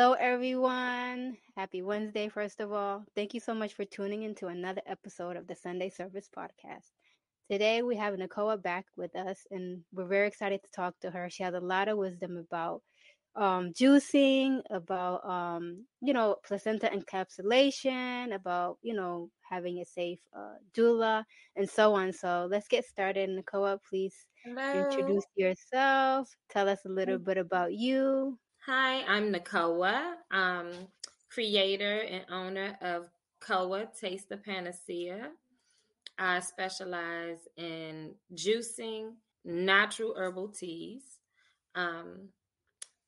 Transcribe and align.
Hello, 0.00 0.14
everyone. 0.14 1.36
Happy 1.58 1.82
Wednesday, 1.82 2.30
first 2.30 2.60
of 2.60 2.72
all. 2.72 3.04
Thank 3.14 3.34
you 3.34 3.40
so 3.40 3.52
much 3.52 3.74
for 3.74 3.84
tuning 3.84 4.22
in 4.22 4.34
to 4.36 4.46
another 4.46 4.80
episode 4.86 5.36
of 5.36 5.46
the 5.46 5.54
Sunday 5.54 5.90
Service 5.90 6.26
Podcast. 6.34 6.88
Today, 7.50 7.82
we 7.82 7.96
have 7.96 8.14
Nicoewa 8.14 8.62
back 8.62 8.86
with 8.96 9.14
us, 9.14 9.46
and 9.50 9.82
we're 9.92 10.06
very 10.06 10.26
excited 10.26 10.62
to 10.62 10.70
talk 10.74 10.98
to 11.00 11.10
her. 11.10 11.28
She 11.28 11.42
has 11.42 11.52
a 11.52 11.60
lot 11.60 11.88
of 11.88 11.98
wisdom 11.98 12.38
about 12.38 12.80
um, 13.36 13.74
juicing, 13.74 14.62
about, 14.70 15.22
um, 15.28 15.84
you 16.00 16.14
know, 16.14 16.36
placenta 16.46 16.88
encapsulation, 16.88 18.34
about, 18.34 18.78
you 18.80 18.94
know, 18.94 19.28
having 19.50 19.80
a 19.80 19.84
safe 19.84 20.20
uh, 20.34 20.54
doula, 20.74 21.24
and 21.56 21.68
so 21.68 21.92
on. 21.92 22.14
So 22.14 22.48
let's 22.50 22.68
get 22.68 22.86
started. 22.86 23.28
Nicoewa, 23.28 23.78
please 23.86 24.14
Hello. 24.46 24.80
introduce 24.80 25.26
yourself. 25.36 26.34
Tell 26.48 26.70
us 26.70 26.86
a 26.86 26.88
little 26.88 27.18
bit 27.18 27.36
about 27.36 27.74
you. 27.74 28.38
Hi, 28.66 29.02
I'm 29.08 29.32
Nicoewa, 29.32 30.16
um, 30.30 30.70
creator 31.30 32.02
and 32.02 32.26
owner 32.30 32.76
of 32.82 33.08
Coewa 33.40 33.86
Taste 33.98 34.28
the 34.28 34.36
Panacea. 34.36 35.30
I 36.18 36.40
specialize 36.40 37.38
in 37.56 38.16
juicing, 38.34 39.14
natural 39.46 40.14
herbal 40.14 40.48
teas, 40.48 41.00
um, 41.74 42.28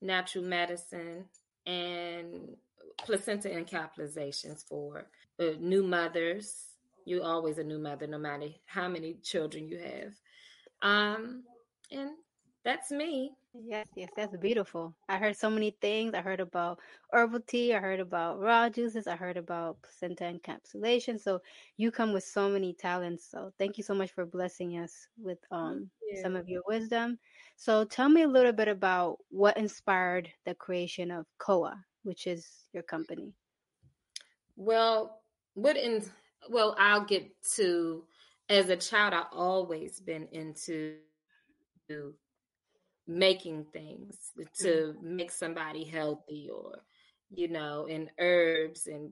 natural 0.00 0.42
medicine, 0.42 1.27
and 1.66 2.56
placenta 3.05 3.50
encapsulations 3.50 4.66
for 4.66 5.05
uh, 5.38 5.50
new 5.60 5.82
mothers. 5.82 6.68
You're 7.05 7.24
always 7.24 7.58
a 7.58 7.64
new 7.64 7.78
mother, 7.78 8.06
no 8.06 8.16
matter 8.16 8.48
how 8.64 8.88
many 8.88 9.18
children 9.22 9.68
you 9.68 9.78
have. 9.80 10.14
Um, 10.80 11.44
and 11.90 12.12
that's 12.64 12.90
me. 12.90 13.32
Yes, 13.55 13.86
yes, 13.95 14.08
that's 14.17 14.36
beautiful. 14.39 14.95
I 15.08 15.19
heard 15.19 15.36
so 15.36 15.50
many 15.50 15.72
things. 15.72 16.14
I 16.14 16.22
heard 16.22 16.41
about 16.41 16.81
herbal 17.12 17.41
tea. 17.41 17.75
I 17.75 17.81
heard 17.81 18.00
about 18.00 18.41
raw 18.41 18.70
juices. 18.70 19.06
I 19.06 19.14
heard 19.17 19.36
about 19.36 19.83
placenta 19.83 20.25
encapsulation. 20.25 21.20
So 21.20 21.41
you 21.77 21.91
come 21.91 22.12
with 22.14 22.25
so 22.25 22.48
many 22.48 22.73
talents. 22.73 23.27
So 23.30 23.53
thank 23.58 23.77
you 23.77 23.84
so 23.84 23.95
much 23.95 24.11
for 24.11 24.25
blessing 24.25 24.78
us 24.78 25.06
with 25.19 25.39
um 25.50 25.91
some 26.14 26.34
of 26.34 26.48
your 26.48 26.62
wisdom. 26.67 27.19
So 27.56 27.84
tell 27.84 28.08
me 28.08 28.23
a 28.23 28.28
little 28.28 28.53
bit 28.53 28.69
about 28.69 29.19
what 29.28 29.58
inspired 29.58 30.33
the 30.47 30.55
creation 30.55 31.11
of 31.11 31.27
Coewa, 31.39 31.84
which 32.05 32.27
is 32.27 32.69
your 32.73 32.83
company. 32.84 33.34
Well, 34.56 35.23
what 35.55 35.77
in 35.77 36.05
well, 36.48 36.75
I'll 36.78 37.05
get 37.05 37.30
to 37.56 38.05
as 38.48 38.69
a 38.70 38.77
child 38.77 39.14
I've 39.14 39.27
always 39.33 40.00
been 40.00 40.27
into 40.33 40.98
making 43.18 43.66
things 43.72 44.16
mm. 44.38 44.46
to 44.62 44.94
make 45.02 45.30
somebody 45.30 45.84
healthy 45.84 46.48
or 46.52 46.78
you 47.30 47.48
know 47.48 47.86
and 47.91 48.10
herbs 48.18 48.86
and 48.86 49.10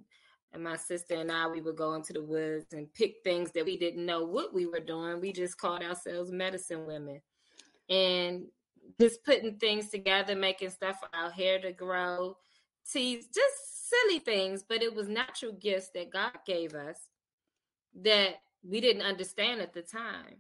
and 0.53 0.65
my 0.65 0.77
sister 0.77 1.15
and 1.15 1.31
I 1.31 1.47
we 1.47 1.61
would 1.61 1.77
go 1.77 1.95
into 1.95 2.13
the 2.13 2.23
woods 2.23 2.67
and 2.73 2.93
pick 2.93 3.17
things 3.23 3.53
that 3.53 3.65
we 3.65 3.77
didn't 3.77 4.05
know 4.05 4.25
what 4.25 4.53
we 4.53 4.67
were 4.67 4.81
doing. 4.81 5.21
We 5.21 5.33
just 5.33 5.59
called 5.59 5.83
ourselves 5.83 6.33
medicine 6.33 6.87
women. 6.87 7.21
And 7.89 8.47
just 8.99 9.25
putting 9.25 9.57
things 9.57 9.91
together 9.91 10.35
making 10.35 10.71
stuff 10.71 10.99
for 11.01 11.09
our 11.15 11.31
hair 11.31 11.61
to 11.61 11.73
grow 11.73 12.37
teas 12.91 13.27
just 13.27 13.89
silly 13.89 14.19
things 14.19 14.65
but 14.69 14.83
it 14.83 14.95
was 14.95 15.09
natural 15.09 15.53
gifts 15.53 15.91
that 15.95 16.11
God 16.13 16.33
gave 16.47 16.75
us 16.75 16.97
that 18.03 18.37
we 18.63 18.81
didn't 18.81 19.03
understand 19.03 19.61
at 19.61 19.73
the 19.73 19.83
time 19.83 20.39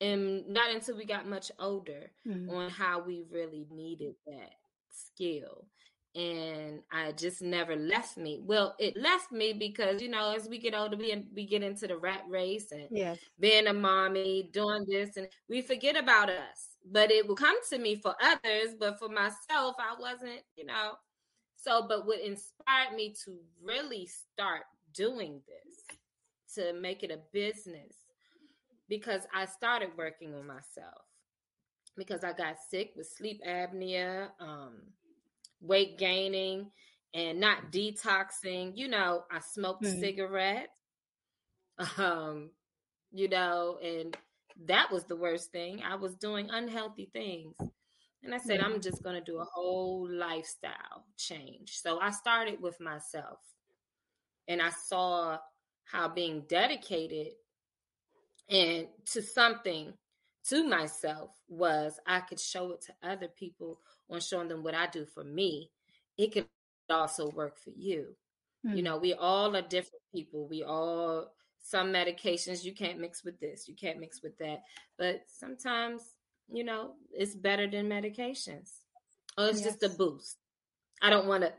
and 0.00 0.46
not 0.48 0.70
until 0.70 0.96
we 0.96 1.04
got 1.04 1.26
much 1.26 1.50
older 1.58 2.10
Mhm. 2.26 2.48
on 2.54 2.70
how 2.70 3.00
we 3.00 3.24
really 3.30 3.66
needed 3.70 4.14
that 4.26 4.52
skill 4.90 5.66
and 6.14 6.80
i 6.90 7.12
just 7.12 7.42
never 7.42 7.76
left 7.76 8.16
me 8.16 8.40
well 8.42 8.74
it 8.78 8.96
left 8.96 9.30
me 9.30 9.52
because 9.52 10.00
you 10.00 10.08
know 10.08 10.32
as 10.34 10.48
we 10.48 10.58
get 10.58 10.74
older 10.74 10.96
we, 10.96 11.24
we 11.34 11.46
get 11.46 11.62
into 11.62 11.86
the 11.86 11.96
rat 11.96 12.22
race 12.28 12.72
and 12.72 12.88
Yes. 12.90 13.18
being 13.38 13.66
a 13.66 13.72
mommy 13.74 14.50
doing 14.52 14.84
this 14.88 15.16
and 15.16 15.28
we 15.48 15.60
forget 15.60 15.96
about 15.96 16.30
us 16.30 16.76
but 16.90 17.10
it 17.10 17.26
will 17.28 17.36
come 17.36 17.56
to 17.68 17.78
me 17.78 17.94
for 17.96 18.14
others 18.22 18.74
but 18.78 18.98
for 18.98 19.08
myself 19.08 19.76
i 19.78 19.94
wasn't 20.00 20.40
you 20.56 20.64
know 20.64 20.92
so 21.56 21.86
but 21.86 22.06
what 22.06 22.20
inspired 22.20 22.94
me 22.96 23.14
to 23.24 23.38
really 23.62 24.06
start 24.06 24.62
doing 24.94 25.42
this 25.46 25.98
to 26.54 26.72
make 26.72 27.02
it 27.02 27.10
a 27.10 27.18
business 27.32 27.96
because 28.88 29.22
I 29.34 29.46
started 29.46 29.90
working 29.96 30.34
on 30.34 30.46
myself 30.46 31.04
because 31.96 32.24
I 32.24 32.32
got 32.32 32.56
sick 32.70 32.92
with 32.96 33.08
sleep 33.08 33.40
apnea, 33.46 34.28
um, 34.40 34.74
weight 35.60 35.98
gaining, 35.98 36.70
and 37.14 37.40
not 37.40 37.72
detoxing. 37.72 38.72
You 38.76 38.88
know, 38.88 39.24
I 39.30 39.40
smoked 39.40 39.86
Mhm. 39.86 40.00
cigarettes, 40.00 40.72
um, 41.98 42.50
you 43.12 43.28
know, 43.28 43.78
and 43.82 44.16
that 44.66 44.90
was 44.90 45.04
the 45.04 45.16
worst 45.16 45.52
thing. 45.52 45.82
I 45.82 45.96
was 45.96 46.14
doing 46.16 46.48
unhealthy 46.50 47.10
things. 47.12 47.54
And 48.22 48.34
I 48.34 48.38
said, 48.38 48.60
Yeah. 48.60 48.66
I'm 48.66 48.80
just 48.80 49.02
going 49.02 49.14
to 49.14 49.20
do 49.32 49.38
a 49.38 49.44
whole 49.44 50.08
lifestyle 50.10 51.06
change. 51.16 51.78
So 51.80 52.00
I 52.00 52.10
started 52.10 52.60
with 52.60 52.80
myself 52.80 53.38
and 54.48 54.60
I 54.62 54.70
saw 54.70 55.38
how 55.84 56.08
being 56.08 56.42
dedicated 56.48 57.28
and 58.50 58.88
to 59.06 59.22
something 59.22 59.94
to 60.44 60.64
myself 60.66 61.30
was 61.48 62.00
I 62.06 62.20
could 62.20 62.40
show 62.40 62.72
it 62.72 62.80
to 62.82 62.94
other 63.02 63.28
people 63.28 63.80
on 64.10 64.20
showing 64.20 64.48
them 64.48 64.62
what 64.62 64.74
I 64.74 64.86
do 64.86 65.04
for 65.06 65.24
me. 65.24 65.70
It 66.16 66.32
could 66.32 66.48
also 66.90 67.30
work 67.30 67.58
for 67.58 67.70
you. 67.70 68.16
You 68.70 68.82
Mhm. 68.82 68.82
know, 68.82 68.98
we 68.98 69.14
all 69.14 69.56
are 69.56 69.62
different 69.62 70.02
people. 70.14 70.46
We 70.48 70.62
all 70.62 71.32
some 71.60 71.92
medications 71.92 72.64
you 72.64 72.74
can't 72.74 73.00
mix 73.00 73.24
with 73.24 73.40
this, 73.40 73.68
you 73.68 73.74
can't 73.74 73.98
mix 74.00 74.22
with 74.22 74.38
that. 74.38 74.62
But 74.96 75.22
sometimes, 75.28 76.14
you 76.48 76.64
know, 76.64 76.94
it's 77.12 77.34
better 77.34 77.66
than 77.68 77.88
medications. 77.88 78.84
Or 79.36 79.46
it's 79.48 79.62
just 79.62 79.82
a 79.82 79.88
boost. 79.90 80.38
I 81.02 81.10
don't 81.10 81.26
want 81.28 81.44
to 81.44 81.54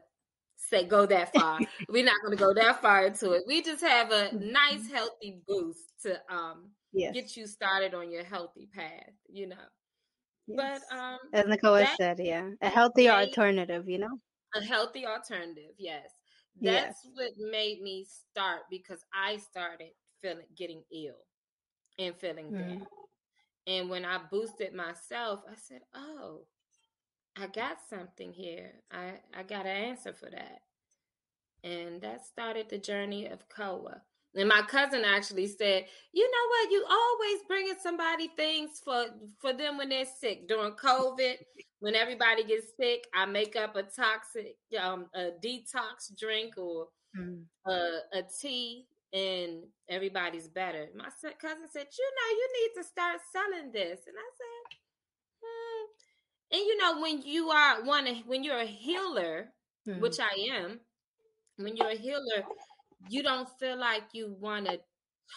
say 0.57 0.85
go 0.85 1.05
that 1.07 1.35
far. 1.35 1.65
We're 1.89 2.03
not 2.05 2.21
going 2.23 2.37
to 2.37 2.43
go 2.43 2.53
that 2.53 2.81
far 2.81 3.05
into 3.07 3.31
it. 3.33 3.43
We 3.47 3.61
just 3.63 3.83
have 3.83 4.11
a 4.11 4.33
nice 4.39 4.87
Mhm. 4.87 4.91
healthy 4.91 5.41
boost 5.47 6.01
to 6.03 6.21
um 6.33 6.71
Yes. 6.93 7.13
get 7.13 7.37
you 7.37 7.47
started 7.47 7.93
on 7.93 8.11
your 8.11 8.23
healthy 8.23 8.67
path, 8.73 9.13
you 9.27 9.47
know. 9.47 9.55
yes. 10.47 10.81
But 10.89 10.97
um 10.97 11.19
As 11.33 11.45
Nicola 11.45 11.87
said, 11.97 12.19
yeah, 12.19 12.49
a 12.61 12.69
healthier 12.69 13.11
made 13.15 13.29
alternative, 13.29 13.87
you 13.87 13.99
know. 13.99 14.19
a 14.55 14.63
healthy 14.63 15.05
alternative, 15.05 15.73
yes. 15.77 16.09
Yes. 16.59 16.85
That's 16.85 17.07
what 17.13 17.31
made 17.51 17.81
me 17.81 18.05
start 18.05 18.61
because 18.69 19.03
I 19.13 19.37
started 19.37 19.91
feeling 20.21 20.47
getting 20.57 20.83
ill 20.91 21.15
and 21.97 22.15
feeling 22.17 22.51
bad. 22.51 22.87
And 23.67 23.89
when 23.89 24.05
I 24.05 24.19
boosted 24.31 24.73
myself, 24.73 25.41
I 25.49 25.55
said, 25.55 25.81
"Oh, 25.93 26.47
I 27.37 27.47
got 27.47 27.77
something 27.89 28.33
here. 28.33 28.81
I 28.91 29.19
I 29.33 29.43
got 29.43 29.65
an 29.65 29.77
answer 29.89 30.13
for 30.13 30.29
that." 30.29 30.61
And 31.63 32.01
that 32.01 32.25
started 32.25 32.69
the 32.69 32.77
journey 32.77 33.27
of 33.27 33.47
Coewa. 33.49 34.01
And 34.35 34.47
my 34.47 34.61
cousin 34.63 35.03
actually 35.05 35.47
said, 35.47 35.87
"You 36.13 36.29
know 36.29 36.47
what? 36.49 36.71
You 36.71 36.85
always 36.89 37.43
bringing 37.47 37.75
somebody 37.79 38.27
things 38.37 38.79
for 38.83 39.07
for 39.39 39.53
them 39.53 39.77
when 39.77 39.89
they're 39.89 40.05
sick 40.05 40.47
during 40.47 40.73
COVID. 40.75 41.37
When 41.79 41.95
everybody 41.95 42.43
gets 42.43 42.75
sick, 42.77 43.07
I 43.13 43.25
make 43.25 43.55
up 43.55 43.75
a 43.75 43.83
toxic, 43.83 44.57
um, 44.79 45.09
a 45.15 45.31
detox 45.43 46.15
drink 46.17 46.57
or 46.57 46.89
Mm. 47.15 47.49
a, 47.65 47.99
a 48.13 48.23
tea, 48.41 48.87
and 49.13 49.65
everybody's 49.89 50.47
better." 50.49 50.89
My 50.95 51.09
cousin 51.39 51.67
said, 51.69 51.87
"You 51.97 52.11
know, 52.17 52.29
you 52.37 52.49
need 52.61 52.81
to 52.81 52.83
start 52.87 53.21
selling 53.31 53.71
this." 53.71 54.07
And 54.07 54.17
I 54.17 54.29
said, 54.37 54.63
hmm. 55.43 55.85
"And 56.53 56.61
you 56.67 56.77
know, 56.77 57.01
when 57.01 57.21
you 57.23 57.49
are 57.51 57.83
one, 57.83 58.07
when 58.27 58.43
you're 58.43 58.59
a 58.59 58.65
healer, 58.65 59.53
Mhm. 59.87 59.99
which 60.01 60.19
I 60.19 60.33
am." 60.51 60.81
when 61.57 61.77
you're 61.77 61.89
a 61.89 61.95
healer, 61.95 62.47
you 63.07 63.23
don't 63.23 63.47
feel 63.59 63.77
like 63.79 64.03
you 64.13 64.35
want 64.39 64.65
to 64.67 64.79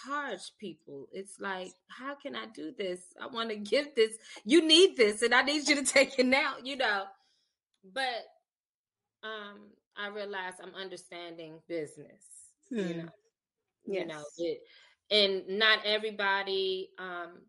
charge 0.05 0.53
people. 0.59 1.09
It's 1.13 1.39
like, 1.41 1.73
how 1.89 2.15
can 2.15 2.35
I 2.35 2.47
do 2.55 2.73
this? 2.77 3.01
I 3.21 3.27
want 3.27 3.51
to 3.51 3.57
give 3.57 3.95
this. 3.95 4.17
You 4.45 4.67
need 4.67 4.97
this, 4.97 5.23
and 5.23 5.35
I 5.35 5.43
need 5.43 5.69
you 5.69 5.77
to 5.77 5.85
take 5.93 6.19
it 6.19 6.27
now. 6.27 6.55
You 6.63 6.77
know, 6.77 7.05
but 7.93 8.27
um, 9.23 9.71
I 9.97 10.09
realize 10.09 10.55
I'm 10.63 10.75
understanding 10.75 11.55
business. 11.69 12.25
You 12.71 12.95
Mm. 12.95 12.97
know, 12.97 13.11
you 13.87 14.07
know 14.07 14.25
Yes. 14.25 14.35
it, 14.39 14.61
and 15.11 15.59
not 15.59 15.81
everybody 15.85 16.91
um 16.99 17.41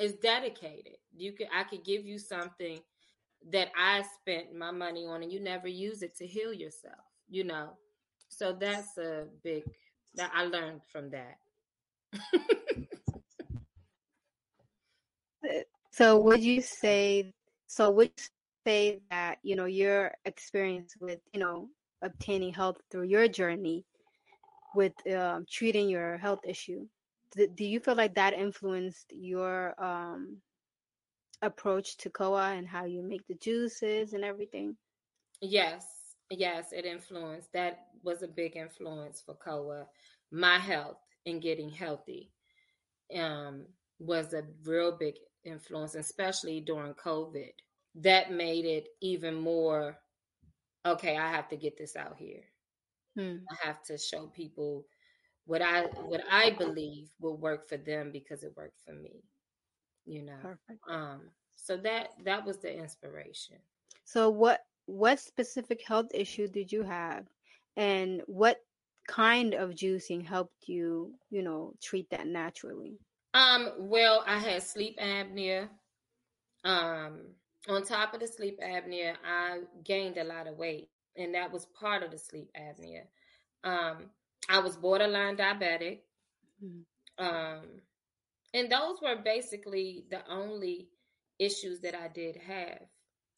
is 0.00 0.14
dedicated. 0.14 0.96
You 1.16 1.32
could, 1.32 1.48
I 1.54 1.64
could 1.64 1.84
give 1.84 2.04
you 2.06 2.18
something 2.18 2.80
that 3.50 3.70
I 3.76 4.02
spent 4.20 4.54
my 4.54 4.70
money 4.72 5.06
on, 5.06 5.22
and 5.22 5.32
you 5.32 5.40
never 5.40 5.68
use 5.68 6.02
it 6.02 6.16
to 6.18 6.26
heal 6.26 6.52
yourself. 6.52 7.04
You 7.28 7.44
know. 7.44 7.70
So 8.28 8.52
that's 8.52 8.98
a 8.98 9.26
big 9.42 9.64
that 10.14 10.30
I 10.34 10.44
learned 10.44 10.82
from 10.92 11.10
that. 11.10 11.38
So 15.96 16.20
would 16.20 16.44
you 16.44 16.60
say 16.60 17.32
so 17.68 17.90
would 17.90 18.10
you 18.18 18.24
say 18.66 19.00
that 19.10 19.38
you 19.42 19.56
know 19.56 19.64
your 19.64 20.12
experience 20.26 20.94
with 21.00 21.20
you 21.32 21.40
know 21.40 21.70
obtaining 22.02 22.52
help 22.52 22.82
through 22.90 23.04
your 23.04 23.28
journey 23.28 23.86
with 24.74 24.92
um, 25.16 25.46
treating 25.50 25.88
your 25.88 26.18
health 26.18 26.40
issue 26.44 26.86
do, 27.34 27.46
do 27.48 27.64
you 27.64 27.80
feel 27.80 27.94
like 27.94 28.14
that 28.14 28.34
influenced 28.34 29.06
your 29.10 29.74
um, 29.82 30.36
approach 31.40 31.96
to 31.96 32.10
Coewa 32.10 32.58
and 32.58 32.68
how 32.68 32.84
you 32.84 33.02
make 33.02 33.26
the 33.26 33.34
juices 33.34 34.12
and 34.12 34.22
everything 34.22 34.76
yes 35.40 35.86
yes 36.28 36.72
it 36.72 36.84
influenced 36.84 37.52
that 37.54 37.86
was 38.06 38.22
a 38.22 38.28
big 38.28 38.56
influence 38.56 39.22
for 39.24 39.34
Coewa. 39.34 39.86
My 40.30 40.58
health 40.58 40.96
and 41.26 41.42
getting 41.42 41.68
healthy 41.68 42.30
um, 43.14 43.66
was 43.98 44.32
a 44.32 44.44
real 44.64 44.96
big 44.96 45.16
influence 45.44 45.94
especially 45.94 46.60
during 46.60 46.94
covid. 46.94 47.50
That 47.96 48.32
made 48.32 48.64
it 48.64 48.88
even 49.00 49.34
more 49.34 49.98
okay 50.84 51.16
i 51.16 51.28
have 51.28 51.48
to 51.48 51.56
get 51.56 51.76
this 51.76 51.96
out 51.96 52.16
here. 52.16 52.42
Hmm. 53.16 53.36
i 53.50 53.66
have 53.66 53.82
to 53.84 53.98
show 53.98 54.26
people 54.26 54.86
what 55.46 55.62
i 55.62 55.82
what 56.06 56.20
i 56.30 56.50
believe 56.50 57.08
will 57.20 57.36
work 57.36 57.68
for 57.68 57.76
them 57.76 58.10
because 58.12 58.42
it 58.42 58.52
worked 58.56 58.80
for 58.84 58.92
me 58.92 59.22
you 60.04 60.22
know? 60.22 60.36
Perfect. 60.42 60.80
um 60.88 61.22
so 61.56 61.76
that 61.78 62.10
that 62.24 62.44
was 62.44 62.58
the 62.58 62.72
inspiration. 62.72 63.56
So 64.04 64.30
what 64.30 64.60
what 64.86 65.18
specific 65.18 65.82
health 65.82 66.06
issue 66.14 66.46
did 66.46 66.70
you 66.70 66.82
have 66.84 67.26
and 67.76 68.22
what 68.26 68.58
kind 69.08 69.54
of 69.54 69.70
juicing 69.70 70.24
helped 70.26 70.68
you 70.68 71.12
you 71.30 71.42
know 71.42 71.72
treat 71.82 72.08
that 72.10 72.26
naturally 72.26 72.98
um 73.34 73.70
well 73.78 74.24
i 74.26 74.38
had 74.38 74.62
sleep 74.62 74.98
apnea 74.98 75.68
um 76.64 77.20
on 77.68 77.82
top 77.84 78.14
of 78.14 78.20
the 78.20 78.28
sleep 78.28 78.60
apnea, 78.60 79.14
I 79.24 79.60
gained 79.84 80.16
a 80.16 80.24
lot 80.24 80.46
of 80.46 80.56
weight, 80.56 80.88
and 81.16 81.34
that 81.34 81.52
was 81.52 81.66
part 81.66 82.02
of 82.02 82.10
the 82.10 82.18
sleep 82.18 82.50
apnea. 82.56 83.02
Um, 83.64 84.10
I 84.48 84.60
was 84.60 84.76
borderline 84.76 85.36
diabetic. 85.36 86.00
Mm-hmm. 86.64 87.24
Um, 87.24 87.64
and 88.54 88.70
those 88.70 88.98
were 89.02 89.16
basically 89.16 90.04
the 90.10 90.20
only 90.30 90.88
issues 91.38 91.80
that 91.80 91.94
I 91.94 92.08
did 92.08 92.36
have. 92.36 92.80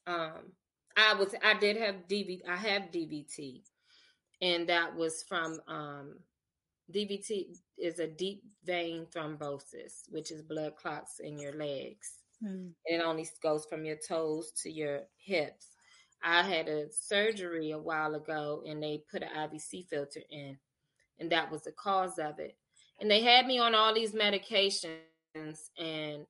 Um, 0.06 0.52
I 0.96 1.14
was 1.14 1.35
I 1.43 1.55
did 1.55 1.76
have 1.76 2.08
DV 2.08 2.40
I 2.49 2.56
have 2.56 2.90
DVT, 2.93 3.62
and 4.40 4.69
that 4.69 4.94
was 4.94 5.25
from 5.29 5.61
um, 5.69 6.14
DVT 6.94 7.56
is 7.76 7.99
a 7.99 8.06
deep 8.06 8.43
vein 8.64 9.06
thrombosis, 9.14 10.05
which 10.08 10.31
is 10.31 10.43
blood 10.43 10.76
clots 10.76 11.20
in 11.20 11.38
your 11.38 11.52
legs. 11.52 12.12
Mm. 12.43 12.70
It 12.85 13.02
only 13.02 13.29
goes 13.43 13.67
from 13.67 13.85
your 13.85 13.96
toes 13.96 14.52
to 14.62 14.70
your 14.70 15.00
hips. 15.19 15.67
I 16.23 16.43
had 16.43 16.69
a 16.69 16.90
surgery 16.90 17.70
a 17.70 17.79
while 17.79 18.14
ago 18.14 18.62
and 18.67 18.82
they 18.82 19.02
put 19.11 19.23
an 19.23 19.29
IVC 19.37 19.88
filter 19.88 20.20
in, 20.31 20.58
and 21.19 21.31
that 21.31 21.50
was 21.50 21.62
the 21.62 21.73
cause 21.73 22.19
of 22.19 22.38
it. 22.38 22.56
And 23.00 23.11
they 23.11 23.23
had 23.23 23.46
me 23.46 23.58
on 23.58 23.75
all 23.75 23.94
these 23.94 24.12
medications, 24.12 24.99
and 25.79 26.26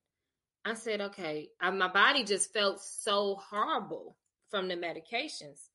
I 0.65 0.73
said, 0.75 1.01
okay, 1.01 1.49
I, 1.59 1.71
my 1.71 1.87
body 1.87 2.23
just 2.23 2.53
felt 2.53 2.79
so 2.81 3.39
horrible 3.49 4.15
from 4.51 4.67
the 4.67 4.75
medications. 4.75 5.68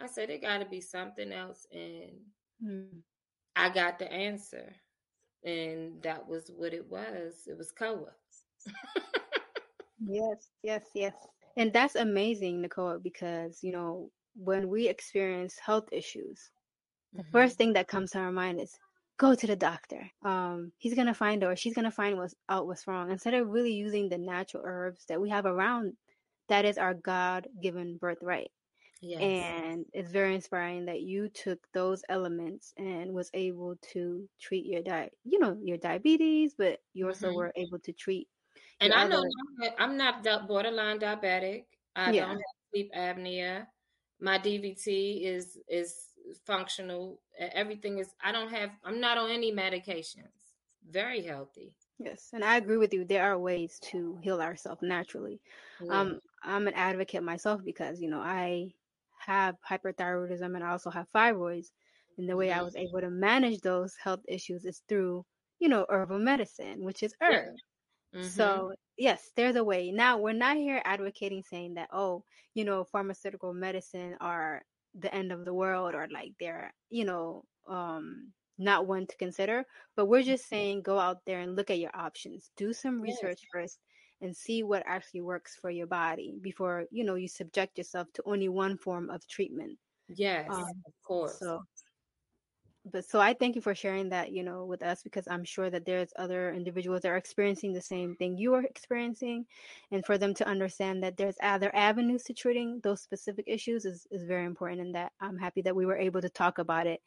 I 0.00 0.06
said, 0.06 0.30
it 0.30 0.42
got 0.42 0.58
to 0.58 0.66
be 0.66 0.80
something 0.80 1.32
else. 1.32 1.66
And 1.72 2.12
mm. 2.64 2.88
I 3.54 3.70
got 3.70 3.98
the 3.98 4.12
answer. 4.12 4.74
And 5.44 6.02
that 6.02 6.28
was 6.28 6.50
what 6.54 6.74
it 6.74 6.90
was. 6.90 7.42
It 7.46 7.56
was 7.56 7.72
Coewa. 7.72 8.10
Yes, 10.04 10.50
yes, 10.62 10.82
yes. 10.94 11.14
And 11.56 11.72
that's 11.72 11.94
amazing, 11.94 12.60
Nicole, 12.60 12.98
because, 13.02 13.60
you 13.62 13.72
know, 13.72 14.10
when 14.34 14.68
we 14.68 14.88
experience 14.88 15.58
health 15.58 15.88
issues, 15.90 16.50
the 17.14 17.22
mm-hmm. 17.22 17.30
first 17.32 17.56
thing 17.56 17.72
that 17.72 17.88
comes 17.88 18.10
to 18.10 18.18
our 18.18 18.32
mind 18.32 18.60
is 18.60 18.78
go 19.18 19.34
to 19.34 19.46
the 19.46 19.56
doctor. 19.56 20.10
Um, 20.22 20.72
he's 20.76 20.94
gonna 20.94 21.14
find 21.14 21.42
or 21.42 21.56
she's 21.56 21.74
gonna 21.74 21.90
find 21.90 22.18
what's 22.18 22.34
out 22.48 22.66
what's 22.66 22.86
wrong. 22.86 23.10
Instead 23.10 23.34
of 23.34 23.48
really 23.48 23.72
using 23.72 24.08
the 24.08 24.18
natural 24.18 24.62
herbs 24.66 25.04
that 25.08 25.20
we 25.20 25.30
have 25.30 25.46
around, 25.46 25.94
that 26.48 26.66
is 26.66 26.76
our 26.76 26.92
God 26.92 27.48
given 27.62 27.96
birthright. 27.96 28.50
Yes. 29.02 29.20
And 29.20 29.84
it's 29.92 30.10
very 30.10 30.34
inspiring 30.34 30.86
that 30.86 31.02
you 31.02 31.28
took 31.28 31.58
those 31.74 32.02
elements 32.08 32.72
and 32.78 33.12
was 33.12 33.30
able 33.34 33.76
to 33.92 34.26
treat 34.40 34.64
your 34.64 34.82
diet, 34.82 35.12
you 35.24 35.38
know, 35.38 35.56
your 35.62 35.76
diabetes, 35.76 36.54
but 36.56 36.80
you 36.94 37.06
also 37.06 37.28
mm-hmm. 37.28 37.36
were 37.36 37.52
able 37.56 37.78
to 37.80 37.92
treat 37.92 38.26
and 38.80 38.92
I 38.92 39.06
know 39.06 39.22
I'm 39.78 39.96
not 39.96 40.22
borderline 40.46 40.98
diabetic. 40.98 41.64
I 41.94 42.12
yeah. 42.12 42.26
don't 42.26 42.30
have 42.30 42.40
sleep 42.70 42.90
apnea. 42.96 43.66
My 44.20 44.38
DVT 44.38 45.24
is 45.24 45.58
is 45.68 45.94
functional. 46.44 47.20
Everything 47.38 47.98
is. 47.98 48.08
I 48.22 48.32
don't 48.32 48.50
have. 48.50 48.70
I'm 48.84 49.00
not 49.00 49.18
on 49.18 49.30
any 49.30 49.52
medications. 49.52 50.54
Very 50.90 51.22
healthy. 51.22 51.72
Yes, 51.98 52.30
and 52.32 52.44
I 52.44 52.56
agree 52.56 52.76
with 52.76 52.92
you. 52.92 53.04
There 53.04 53.24
are 53.24 53.38
ways 53.38 53.78
to 53.90 54.18
heal 54.22 54.40
ourselves 54.40 54.82
naturally. 54.82 55.40
Yeah. 55.80 56.00
Um, 56.00 56.20
I'm 56.42 56.68
an 56.68 56.74
advocate 56.74 57.22
myself 57.22 57.62
because 57.64 58.00
you 58.00 58.10
know 58.10 58.20
I 58.20 58.72
have 59.26 59.56
hyperthyroidism 59.68 60.54
and 60.54 60.64
I 60.64 60.70
also 60.70 60.90
have 60.90 61.06
fibroids, 61.14 61.68
and 62.18 62.28
the 62.28 62.36
way 62.36 62.48
mm-hmm. 62.48 62.60
I 62.60 62.62
was 62.62 62.76
able 62.76 63.00
to 63.00 63.10
manage 63.10 63.60
those 63.60 63.94
health 64.02 64.20
issues 64.28 64.64
is 64.64 64.82
through 64.88 65.24
you 65.58 65.68
know 65.68 65.86
herbal 65.88 66.18
medicine, 66.18 66.84
which 66.84 67.02
is 67.02 67.14
herb. 67.20 67.56
Mm-hmm. 68.14 68.28
So, 68.28 68.72
yes, 68.96 69.30
there's 69.36 69.56
a 69.56 69.64
way. 69.64 69.90
Now, 69.90 70.18
we're 70.18 70.32
not 70.32 70.56
here 70.56 70.80
advocating 70.84 71.42
saying 71.42 71.74
that, 71.74 71.88
oh, 71.92 72.24
you 72.54 72.64
know, 72.64 72.84
pharmaceutical 72.84 73.52
medicine 73.52 74.16
are 74.20 74.62
the 74.98 75.14
end 75.14 75.32
of 75.32 75.44
the 75.44 75.52
world 75.52 75.94
or 75.94 76.08
like 76.10 76.32
they're, 76.40 76.72
you 76.88 77.04
know, 77.04 77.44
um, 77.68 78.32
not 78.58 78.86
one 78.86 79.06
to 79.06 79.16
consider. 79.16 79.64
But 79.96 80.06
we're 80.06 80.22
just 80.22 80.44
mm-hmm. 80.44 80.56
saying 80.56 80.82
go 80.82 80.98
out 80.98 81.18
there 81.26 81.40
and 81.40 81.56
look 81.56 81.70
at 81.70 81.78
your 81.78 81.94
options. 81.94 82.50
Do 82.56 82.72
some 82.72 83.00
research 83.00 83.40
yes. 83.42 83.50
first 83.52 83.78
and 84.20 84.34
see 84.34 84.62
what 84.62 84.82
actually 84.86 85.20
works 85.20 85.56
for 85.60 85.70
your 85.70 85.86
body 85.86 86.34
before, 86.40 86.84
you 86.90 87.04
know, 87.04 87.14
you 87.14 87.28
subject 87.28 87.78
yourself 87.78 88.12
to 88.14 88.22
only 88.24 88.48
one 88.48 88.76
form 88.78 89.10
of 89.10 89.26
treatment. 89.26 89.78
Yes, 90.08 90.48
um, 90.50 90.64
of 90.86 90.92
course. 91.02 91.38
So 91.38 91.62
but 92.92 93.04
so 93.04 93.20
I 93.20 93.34
thank 93.34 93.56
you 93.56 93.60
for 93.60 93.74
sharing 93.74 94.08
that, 94.10 94.30
you 94.30 94.44
know, 94.44 94.64
with 94.64 94.82
us 94.82 95.02
because 95.02 95.26
I'm 95.28 95.44
sure 95.44 95.70
that 95.70 95.84
there's 95.84 96.12
other 96.16 96.52
individuals 96.52 97.02
that 97.02 97.10
are 97.10 97.16
experiencing 97.16 97.72
the 97.72 97.80
same 97.80 98.14
thing 98.14 98.38
you 98.38 98.54
are 98.54 98.62
experiencing, 98.62 99.44
and 99.90 100.06
for 100.06 100.18
them 100.18 100.34
to 100.34 100.46
understand 100.46 101.02
that 101.02 101.16
there's 101.16 101.36
other 101.42 101.74
avenues 101.74 102.22
to 102.24 102.34
treating 102.34 102.80
those 102.84 103.02
specific 103.02 103.46
issues 103.48 103.84
is 103.84 104.06
is 104.10 104.22
very 104.22 104.44
important, 104.44 104.80
and 104.80 104.94
that 104.94 105.12
I'm 105.20 105.36
happy 105.36 105.62
that 105.62 105.74
we 105.74 105.86
were 105.86 105.96
able 105.96 106.20
to 106.20 106.30
talk 106.30 106.58
about 106.58 106.86
it 106.86 107.00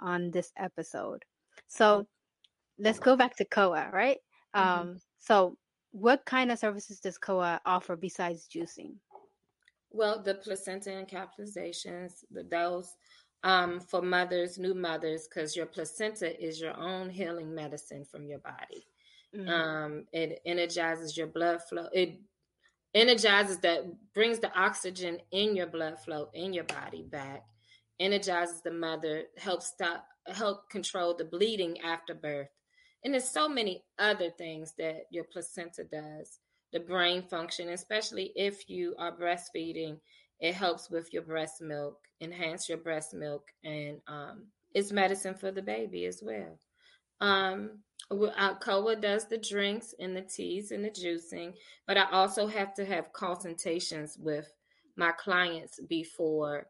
on 0.00 0.30
this 0.30 0.50
episode. 0.56 1.24
So 1.66 2.06
let's 2.78 2.98
go 2.98 3.16
back 3.16 3.36
to 3.36 3.44
Coewa, 3.44 3.90
right? 3.92 4.18
Mm-hmm. 4.56 4.80
Um, 4.80 5.00
so 5.18 5.56
what 5.92 6.24
kind 6.24 6.50
of 6.50 6.58
services 6.58 7.00
does 7.00 7.18
Coewa 7.18 7.60
offer 7.64 7.96
besides 7.96 8.48
juicing? 8.48 8.94
Well, 9.90 10.22
the 10.22 10.34
placenta 10.34 10.90
encapsulations, 10.90 12.24
the 12.30 12.44
those 12.44 12.94
um, 13.42 13.80
for 13.80 14.02
mothers, 14.02 14.58
new 14.58 14.74
mothers, 14.74 15.28
because 15.28 15.56
your 15.56 15.66
placenta 15.66 16.40
is 16.44 16.60
your 16.60 16.76
own 16.76 17.08
healing 17.08 17.54
medicine 17.54 18.04
from 18.04 18.26
your 18.26 18.40
body. 18.40 18.86
Mm-hmm. 19.34 19.48
Um, 19.48 20.04
it 20.12 20.40
energizes 20.44 21.16
your 21.16 21.26
blood 21.26 21.60
flow. 21.68 21.88
It 21.92 22.18
energizes 22.94 23.58
that 23.58 23.84
brings 24.14 24.38
the 24.38 24.52
oxygen 24.58 25.18
in 25.30 25.54
your 25.54 25.66
blood 25.66 25.98
flow 26.00 26.28
in 26.34 26.52
your 26.52 26.64
body 26.64 27.02
back. 27.02 27.42
Energizes 28.00 28.60
the 28.62 28.70
mother, 28.70 29.24
helps 29.36 29.66
stop, 29.66 30.04
help 30.26 30.70
control 30.70 31.14
the 31.14 31.24
bleeding 31.24 31.80
after 31.80 32.14
birth, 32.14 32.48
and 33.04 33.14
there's 33.14 33.30
so 33.30 33.48
many 33.48 33.84
other 33.98 34.30
things 34.30 34.74
that 34.78 35.02
your 35.10 35.24
placenta 35.24 35.84
does. 35.84 36.38
The 36.72 36.80
brain 36.80 37.22
function, 37.22 37.70
especially 37.70 38.32
if 38.36 38.68
you 38.68 38.94
are 38.98 39.16
breastfeeding, 39.16 39.98
it 40.40 40.54
helps 40.54 40.90
with 40.90 41.12
your 41.12 41.22
breast 41.22 41.60
milk 41.60 41.98
enhance 42.20 42.68
your 42.68 42.78
breast 42.78 43.14
milk, 43.14 43.48
and 43.64 44.00
um, 44.06 44.46
it's 44.74 44.92
medicine 44.92 45.34
for 45.34 45.50
the 45.50 45.62
baby 45.62 46.04
as 46.06 46.22
well. 46.22 46.58
Um, 47.20 47.78
uh, 48.10 48.54
Koa 48.54 48.96
does 48.96 49.26
the 49.26 49.38
drinks 49.38 49.94
and 49.98 50.16
the 50.16 50.22
teas 50.22 50.70
and 50.70 50.84
the 50.84 50.90
juicing, 50.90 51.54
but 51.86 51.96
I 51.96 52.10
also 52.10 52.46
have 52.46 52.74
to 52.74 52.84
have 52.84 53.12
consultations 53.12 54.16
with 54.18 54.52
my 54.96 55.12
clients 55.12 55.80
before. 55.88 56.66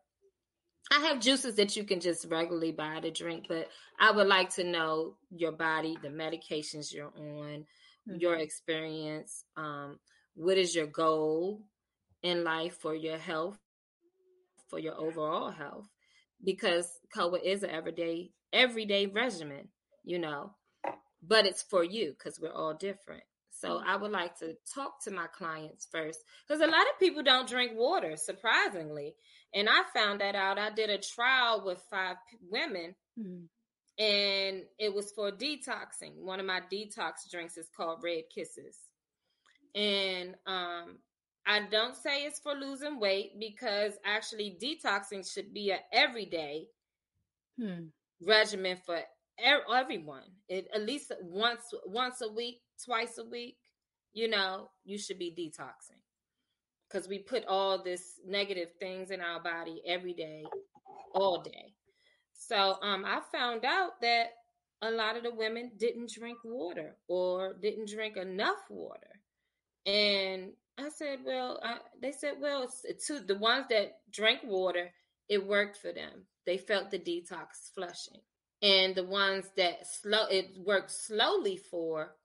I 0.91 1.01
have 1.01 1.21
juices 1.21 1.57
that 1.57 1.77
you 1.77 1.85
can 1.85 2.01
just 2.01 2.27
regularly 2.31 2.73
buy 2.73 3.01
to 3.01 3.11
drink, 3.11 3.47
but 3.49 3.69
I 4.01 4.11
would 4.11 4.27
like 4.27 4.51
to 4.55 4.65
know 4.65 5.17
your 5.31 5.53
body, 5.53 5.99
the 6.03 6.09
medications 6.09 6.93
you're 6.93 7.13
on, 7.17 7.67
mm-hmm. 8.09 8.17
your 8.19 8.37
experience. 8.37 9.45
Um, 9.57 9.99
what 10.35 10.57
is 10.57 10.75
your 10.75 10.87
goal 10.87 11.63
in 12.23 12.43
life 12.43 12.79
for 12.79 12.95
your 12.95 13.19
health? 13.19 13.59
for 14.69 14.79
your 14.79 14.95
overall 14.95 15.51
health 15.51 15.89
because 16.45 17.01
Coewa 17.15 17.39
is 17.43 17.63
an 17.63 17.71
everyday 17.71 18.31
everyday 18.53 19.07
regimen, 19.07 19.69
you 20.05 20.19
know, 20.19 20.53
but 21.27 21.47
it's 21.47 21.63
for 21.63 21.85
you 21.85 22.15
because 22.17 22.39
we're 22.41 22.53
all 22.53 22.75
different. 22.75 23.23
So 23.61 23.81
I 23.85 23.97
would 23.97 24.13
like 24.13 24.39
to 24.39 24.55
talk 24.73 25.03
to 25.05 25.11
my 25.11 25.27
clients 25.27 25.89
first 25.91 26.21
because 26.47 26.61
a 26.61 26.67
lot 26.67 26.83
of 26.93 27.01
people 27.01 27.23
don't 27.23 27.49
drink 27.49 27.73
water, 27.75 28.17
surprisingly. 28.17 29.15
And 29.53 29.69
I 29.69 29.83
found 29.95 30.21
that 30.21 30.37
out. 30.37 30.59
I 30.59 30.71
did 30.71 30.91
a 30.91 30.99
trial 30.99 31.63
with 31.65 31.83
five 31.91 32.17
women, 32.49 32.95
mm-hmm. 33.19 34.03
and 34.03 34.63
it 34.79 34.95
was 34.95 35.11
for 35.13 35.33
detoxing. 35.33 36.17
One 36.17 36.39
of 36.39 36.47
my 36.47 36.61
detox 36.73 37.29
drinks 37.31 37.57
is 37.57 37.69
called 37.77 38.01
Red 38.05 38.25
Kisses. 38.33 38.77
And 39.75 40.35
um, 40.47 40.99
I 41.47 41.63
don't 41.71 41.97
say 41.97 42.25
it's 42.25 42.39
for 42.39 42.55
losing 42.55 43.01
weight 43.01 43.41
because 43.41 43.95
actually 44.05 44.57
detoxing 44.63 45.31
should 45.31 45.53
be 45.53 45.71
a 45.71 45.79
everyday 45.93 46.67
hmm. 47.59 47.87
regimen 48.23 48.77
for 48.85 49.01
everyone. 49.45 50.25
It, 50.49 50.69
at 50.75 50.83
least 50.83 51.13
once 51.21 51.63
once 51.87 52.21
a 52.21 52.33
week, 52.33 52.61
twice 52.85 53.19
a 53.19 53.25
week. 53.25 53.57
You 54.13 54.29
know, 54.29 54.71
you 54.85 54.99
should 54.99 55.19
be 55.19 55.31
detoxing 55.31 56.01
because 56.89 57.09
we 57.09 57.19
put 57.19 57.45
all 57.47 57.83
this 57.83 58.15
negative 58.27 58.71
things 58.81 59.11
in 59.11 59.21
our 59.21 59.41
body 59.41 59.83
every 59.87 60.15
day, 60.15 60.45
all 61.15 61.43
day. 61.43 61.75
So 62.33 62.77
um, 62.83 63.05
I 63.05 63.21
found 63.33 63.65
out 63.65 64.01
that 64.01 64.29
a 64.81 64.91
lot 64.91 65.17
of 65.17 65.25
the 65.25 65.35
women 65.35 65.73
didn't 65.77 66.11
drink 66.11 66.39
water 66.45 66.97
or 67.09 67.55
didn't 67.61 67.91
drink 67.91 68.17
enough 68.17 68.59
water, 68.71 69.21
and 69.87 70.53
I 70.79 70.91
said, 70.91 71.19
well, 71.25 71.59
I, 71.63 71.79
they 72.01 72.13
said, 72.13 72.35
well, 72.41 72.73
to 73.07 73.21
the 73.21 73.37
ones 73.37 73.67
that 73.71 73.99
drank 74.13 74.41
water, 74.45 74.91
it 75.29 75.45
worked 75.45 75.77
for 75.79 75.93
them. 75.93 76.27
They 76.47 76.57
felt 76.57 76.91
the 76.91 76.99
detox 76.99 77.75
flushing, 77.75 78.21
and 78.63 78.95
the 78.95 79.05
ones 79.05 79.47
that 79.57 79.87
slow 79.87 80.27
it 80.27 80.51
worked 80.65 80.91
slowly 80.91 81.57
for, 81.57 82.17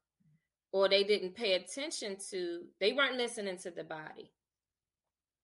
or 0.71 0.89
they 0.89 1.03
didn't 1.03 1.35
pay 1.35 1.53
attention 1.53 2.17
to, 2.31 2.61
they 2.79 2.93
weren't 2.93 3.17
listening 3.17 3.57
to 3.59 3.71
the 3.71 3.83
body. 3.83 4.31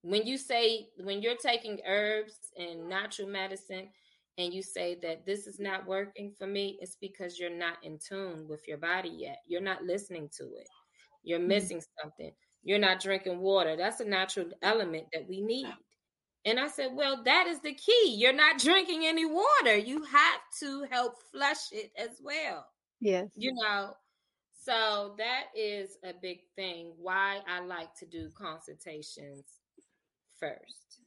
When 0.02 0.26
you 0.26 0.38
say 0.38 0.88
when 1.04 1.22
you're 1.22 1.36
taking 1.36 1.80
herbs 1.86 2.52
and 2.58 2.88
natural 2.88 3.28
medicine, 3.28 3.90
and 4.38 4.54
you 4.54 4.64
say 4.64 4.98
that 5.02 5.26
this 5.26 5.48
is 5.48 5.60
not 5.60 5.86
working 5.86 6.32
for 6.38 6.48
me, 6.48 6.78
it's 6.82 6.96
because 6.96 7.38
you're 7.38 7.50
not 7.50 7.76
in 7.84 8.00
tune 8.00 8.48
with 8.48 8.66
your 8.68 8.78
body 8.78 9.10
yet. 9.10 9.40
You're 9.46 9.60
not 9.60 9.84
listening 9.84 10.30
to 10.38 10.46
it. 10.56 10.68
You're 11.24 11.40
mm-hmm. 11.40 11.50
missing 11.50 11.82
something 12.02 12.32
you're 12.64 12.80
not 12.80 13.02
drinking 13.02 13.40
water. 13.40 13.76
That's 13.76 14.00
a 14.00 14.06
natural 14.06 14.48
element 14.62 15.08
that 15.14 15.28
we 15.28 15.42
need. 15.42 15.68
And 16.46 16.60
I 16.60 16.68
said, 16.68 16.92
Well, 16.94 17.24
that 17.24 17.48
is 17.48 17.60
the 17.62 17.74
key. 17.74 18.16
You're 18.18 18.34
not 18.34 18.60
drinking 18.60 19.06
any 19.06 19.26
water. 19.26 19.78
You 19.78 20.04
have 20.04 20.42
to 20.60 20.86
help 20.90 21.16
flush 21.32 21.72
it 21.72 21.92
as 21.98 22.20
well. 22.22 22.66
Yes. 23.00 23.30
You 23.36 23.54
know, 23.54 23.94
so 24.66 25.16
that 25.18 25.46
is 25.56 25.98
a 26.04 26.14
big 26.22 26.40
thing 26.56 26.94
why 26.98 27.40
I 27.48 27.62
like 27.62 27.94
to 28.00 28.06
do 28.06 28.30
consultations 28.38 29.46
first. 30.40 31.02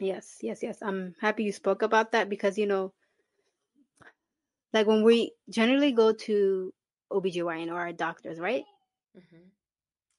Yes, 0.00 0.38
yes, 0.42 0.62
yes. 0.62 0.78
I'm 0.82 1.14
happy 1.20 1.44
you 1.44 1.52
spoke 1.52 1.82
about 1.82 2.12
that 2.12 2.28
because, 2.28 2.58
you 2.58 2.66
know, 2.66 2.92
like 4.72 4.86
when 4.86 5.04
we 5.04 5.32
generally 5.48 5.92
go 5.92 6.12
to 6.12 6.72
OBGYN 7.12 7.68
or 7.68 7.78
our 7.78 7.92
doctors, 7.92 8.40
right? 8.40 8.64
Mm-hmm 9.16 9.44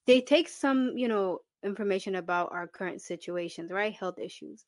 they 0.06 0.20
take 0.20 0.48
some, 0.48 0.96
you 0.96 1.08
know, 1.08 1.40
information 1.66 2.14
about 2.16 2.52
our 2.52 2.66
current 2.66 3.02
situations, 3.02 3.70
right? 3.70 3.92
Health 3.92 4.18
issues. 4.18 4.64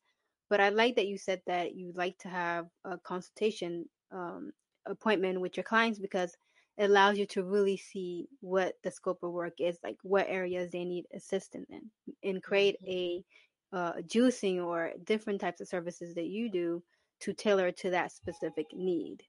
But 0.49 0.59
I 0.59 0.69
like 0.69 0.95
that 0.95 1.07
you 1.07 1.17
said 1.17 1.41
that 1.47 1.75
you 1.75 1.91
like 1.95 2.17
to 2.19 2.29
have 2.29 2.67
a 2.83 2.97
consultation 2.97 3.85
um, 4.11 4.51
appointment 4.85 5.39
with 5.41 5.57
your 5.57 5.63
clients 5.63 5.99
because 5.99 6.35
it 6.77 6.89
allows 6.89 7.17
you 7.17 7.25
to 7.27 7.43
really 7.43 7.77
see 7.77 8.27
what 8.39 8.75
the 8.83 8.91
scope 8.91 9.19
of 9.21 9.31
work 9.31 9.53
is, 9.59 9.77
like 9.83 9.97
what 10.01 10.27
areas 10.29 10.71
they 10.71 10.85
need 10.85 11.05
assistance 11.13 11.67
in, 11.69 11.89
and 12.23 12.41
create 12.41 12.77
mm-hmm. 12.81 12.91
a 12.91 13.77
uh, 13.77 13.93
juicing 14.07 14.63
or 14.63 14.91
different 15.03 15.39
types 15.39 15.61
of 15.61 15.67
services 15.67 16.15
that 16.15 16.25
you 16.25 16.49
do 16.49 16.81
to 17.19 17.33
tailor 17.33 17.71
to 17.71 17.89
that 17.91 18.11
specific 18.11 18.65
need. 18.73 19.21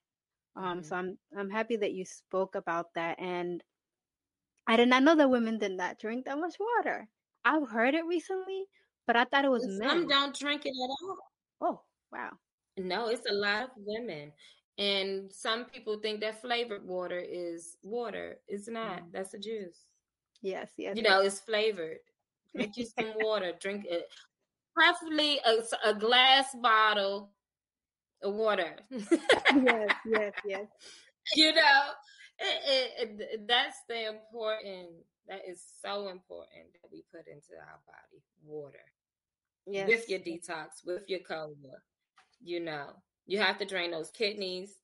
Um, 0.55 0.63
mm-hmm. 0.63 0.81
So 0.83 0.95
I'm 0.95 1.17
I'm 1.37 1.49
happy 1.49 1.75
that 1.77 1.93
you 1.93 2.05
spoke 2.05 2.55
about 2.55 2.93
that, 2.95 3.19
and 3.19 3.63
I 4.65 4.77
did 4.77 4.87
not 4.87 5.03
know 5.03 5.15
that 5.15 5.29
women 5.29 5.57
did 5.57 5.73
not 5.73 5.99
drink 5.99 6.25
that 6.25 6.39
much 6.39 6.55
water. 6.59 7.07
I've 7.45 7.69
heard 7.69 7.95
it 7.95 8.05
recently, 8.05 8.65
but 9.07 9.15
I 9.15 9.25
thought 9.25 9.45
it 9.45 9.51
was 9.51 9.67
men. 9.67 9.89
Some 9.89 10.07
don't 10.07 10.37
drink 10.37 10.65
it 10.65 10.69
at 10.69 10.89
all. 10.89 11.17
Oh, 11.61 11.81
wow. 12.11 12.31
No, 12.77 13.07
it's 13.07 13.29
a 13.29 13.33
lot 13.33 13.63
of 13.63 13.69
women. 13.77 14.31
And 14.77 15.31
some 15.31 15.65
people 15.65 15.99
think 15.99 16.21
that 16.21 16.41
flavored 16.41 16.85
water 16.85 17.19
is 17.19 17.77
water. 17.83 18.37
It's 18.47 18.67
not. 18.67 18.99
Mm. 19.01 19.11
That's 19.11 19.33
a 19.33 19.39
juice. 19.39 19.77
Yes, 20.41 20.71
yes. 20.77 20.95
You 20.95 21.03
know, 21.03 21.21
it's 21.21 21.39
flavored. 21.39 21.99
Drink 22.55 22.77
you 22.77 22.85
some 22.85 23.13
water. 23.17 23.53
Drink 23.59 23.85
it. 23.87 24.07
Preferably 24.75 25.39
a, 25.45 25.89
a 25.89 25.93
glass 25.93 26.55
bottle 26.61 27.31
of 28.23 28.33
water. 28.33 28.77
yes, 28.89 29.89
yes, 30.05 30.33
yes. 30.45 30.65
You 31.35 31.53
know, 31.53 31.81
it, 32.39 33.19
it, 33.19 33.47
that's 33.47 33.77
the 33.87 34.07
important. 34.07 34.89
That 35.31 35.47
is 35.47 35.63
so 35.81 36.09
important 36.09 36.73
that 36.81 36.91
we 36.91 37.05
put 37.09 37.25
into 37.25 37.53
our 37.57 37.79
body 37.87 38.21
water. 38.45 38.83
Yes. 39.65 39.87
With 39.87 40.09
your 40.09 40.19
detox, 40.19 40.85
with 40.85 41.03
your 41.07 41.21
cola, 41.21 41.55
you 42.43 42.59
know, 42.59 42.87
you 43.25 43.39
have 43.39 43.57
to 43.59 43.65
drain 43.65 43.91
those 43.91 44.11
kidneys, 44.11 44.75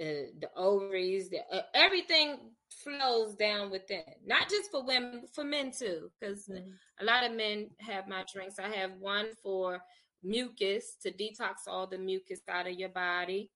uh, 0.00 0.32
the 0.40 0.48
ovaries, 0.56 1.28
the, 1.28 1.40
uh, 1.52 1.60
everything 1.74 2.38
flows 2.82 3.34
down 3.34 3.70
within. 3.70 4.02
Not 4.24 4.48
just 4.48 4.70
for 4.70 4.82
women, 4.82 5.24
for 5.34 5.44
men 5.44 5.72
too, 5.78 6.10
because 6.18 6.46
mm-hmm. 6.46 6.70
a 7.00 7.04
lot 7.04 7.24
of 7.24 7.36
men 7.36 7.68
have 7.80 8.08
my 8.08 8.24
drinks. 8.32 8.58
I 8.58 8.74
have 8.74 8.92
one 8.98 9.26
for 9.42 9.82
mucus 10.22 10.96
to 11.02 11.10
detox 11.10 11.66
all 11.66 11.86
the 11.86 11.98
mucus 11.98 12.40
out 12.48 12.66
of 12.66 12.72
your 12.72 12.88
body. 12.88 13.50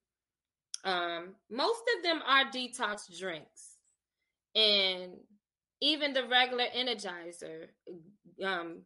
Um, 0.84 1.36
most 1.50 1.82
of 1.96 2.02
them 2.02 2.20
are 2.26 2.44
detox 2.50 3.18
drinks, 3.18 3.76
and 4.54 5.12
even 5.80 6.12
the 6.12 6.26
regular 6.26 6.64
Energizer. 6.76 7.68
Um, 8.44 8.82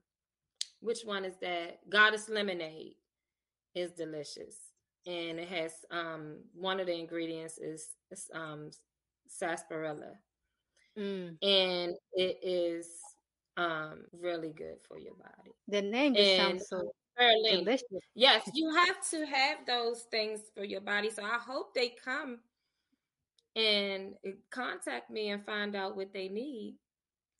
which 0.80 1.02
one 1.04 1.24
is 1.24 1.36
that? 1.40 1.80
Goddess 1.88 2.28
lemonade 2.28 2.94
is 3.74 3.92
delicious, 3.92 4.56
and 5.06 5.38
it 5.38 5.48
has 5.48 5.72
um 5.90 6.38
one 6.54 6.80
of 6.80 6.86
the 6.86 6.98
ingredients 6.98 7.58
is, 7.58 7.88
is 8.10 8.30
um 8.34 8.70
sarsaparilla, 9.28 10.14
mm. 10.98 11.28
and 11.42 11.94
it 12.14 12.38
is 12.42 12.88
um 13.56 14.04
really 14.12 14.52
good 14.52 14.76
for 14.88 14.98
your 14.98 15.14
body. 15.14 15.52
The 15.68 15.82
name 15.82 16.14
sounds 16.38 16.68
so 16.68 16.92
Delicious. 17.18 17.82
Yes, 18.14 18.48
you 18.54 18.74
have 18.74 18.96
to 19.10 19.26
have 19.26 19.58
those 19.66 20.06
things 20.10 20.40
for 20.54 20.64
your 20.64 20.80
body. 20.80 21.10
So 21.10 21.22
I 21.22 21.38
hope 21.38 21.74
they 21.74 21.94
come 22.02 22.38
and 23.60 24.14
uh, 24.26 24.30
contact 24.50 25.10
me 25.10 25.30
and 25.30 25.44
find 25.44 25.76
out 25.76 25.96
what 25.96 26.12
they 26.12 26.28
need 26.28 26.76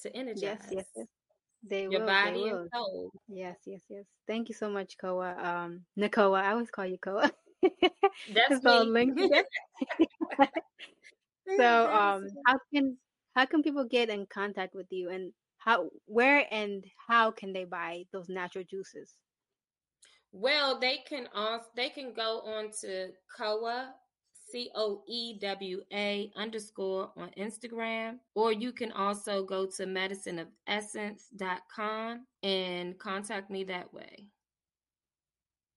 to 0.03 0.15
energize. 0.15 0.43
Yes, 0.43 0.59
yes, 0.71 0.85
yes. 0.97 1.07
They 1.69 1.83
your 1.83 2.01
will, 2.01 2.07
body 2.07 2.49
and 2.49 2.69
soul. 2.75 3.11
Yes, 3.29 3.57
yes, 3.67 3.83
yes. 3.89 4.05
Thank 4.27 4.49
you 4.49 4.55
so 4.55 4.71
much, 4.71 4.97
Coewa. 5.03 5.39
Um, 5.45 5.85
Nicoewa. 5.99 6.41
I 6.41 6.53
always 6.53 6.71
call 6.71 6.87
you 6.87 6.99
Coewa. 6.99 7.31
That's 8.33 8.63
so 8.63 8.85
me. 8.87 9.13
so, 11.59 11.93
um, 11.93 12.29
how 12.47 12.59
can 12.73 12.97
how 13.35 13.45
can 13.45 13.63
people 13.63 13.85
get 13.85 14.09
in 14.09 14.27
contact 14.27 14.75
with 14.75 14.87
you, 14.91 15.11
and 15.11 15.33
how, 15.59 15.91
where, 16.07 16.47
and 16.51 16.85
how 17.07 17.31
can 17.31 17.53
they 17.53 17.65
buy 17.65 18.05
those 18.13 18.31
natural 18.31 18.65
juices? 18.65 19.15
Well, 20.33 20.81
they 20.81 21.01
can 21.07 21.29
also 21.35 21.67
they 21.77 21.91
can 21.91 22.15
go 22.15 22.41
on 22.41 22.71
to 22.81 23.09
Coewa 23.37 23.91
C 24.51 24.71
O 24.75 25.03
E 25.07 25.39
W 25.41 25.83
A 25.93 26.33
underscore 26.37 27.11
on 27.17 27.31
Instagram, 27.39 28.19
or 28.35 28.53
you 28.53 28.73
can 28.73 28.93
also 28.93 29.45
go 29.45 29.67
to 29.67 29.85
medicineofessence.com 29.85 32.27
and 32.43 32.99
contact 32.99 33.51
me 33.51 33.65
that 33.65 33.93
way. 33.93 34.27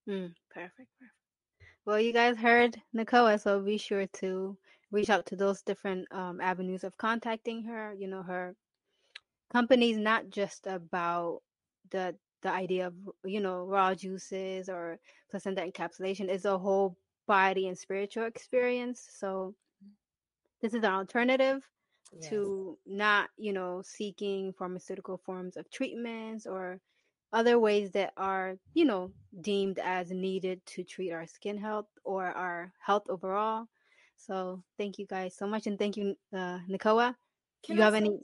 Mm, 0.08 0.34
perfect, 0.50 0.90
perfect. 1.00 1.14
Well, 1.86 2.00
you 2.00 2.14
guys 2.14 2.38
heard 2.38 2.82
Nicoewa, 2.96 3.40
so 3.40 3.60
be 3.60 3.78
sure 3.78 4.08
to 4.08 4.58
reach 4.92 5.10
out 5.10 5.26
to 5.28 5.36
those 5.36 5.62
different 5.62 6.08
um, 6.12 6.40
avenues 6.40 6.84
of 6.84 6.98
contacting 6.98 7.64
her. 7.64 7.94
You 7.94 8.08
know, 8.08 8.24
her 8.24 8.56
company's 9.52 9.98
not 9.98 10.30
just 10.30 10.68
about 10.68 11.42
the 11.92 12.16
the 12.42 12.52
idea 12.52 12.88
of 12.88 12.94
you 13.26 13.40
know 13.40 13.66
raw 13.66 13.94
juices 13.94 14.70
or 14.70 15.00
placenta 15.30 15.62
encapsulation 15.62 16.30
is 16.30 16.46
a 16.46 16.58
whole 16.58 16.98
body 17.28 17.68
and 17.68 17.78
spiritual 17.78 18.26
experience 18.26 19.08
so 19.18 19.54
this 20.62 20.74
is 20.74 20.84
an 20.84 20.92
alternative 20.92 21.62
yes. 22.12 22.30
to 22.30 22.78
not 22.86 23.30
you 23.38 23.54
know 23.54 23.82
seeking 23.84 24.54
pharmaceutical 24.54 25.18
forms 25.18 25.58
of 25.58 25.70
treatments 25.72 26.46
or 26.46 26.80
other 27.32 27.60
ways 27.60 27.92
that 27.92 28.14
are 28.18 28.58
you 28.74 28.86
know 28.86 29.12
deemed 29.42 29.80
as 29.80 30.12
needed 30.12 30.64
to 30.66 30.84
treat 30.84 31.12
our 31.12 31.26
skin 31.26 31.58
health 31.58 31.88
or 32.04 32.26
our 32.26 32.72
health 32.80 33.10
overall 33.10 33.68
so 34.16 34.62
thank 34.78 35.00
you 35.00 35.06
guys 35.06 35.36
so 35.36 35.48
much 35.48 35.68
and 35.68 35.80
thank 35.80 35.98
you 35.98 36.16
uh, 36.34 36.60
Nicoewa 36.70 37.16
Can 37.66 37.78
you 37.78 37.82
I 37.82 37.86
have 37.86 37.96
any? 37.96 38.20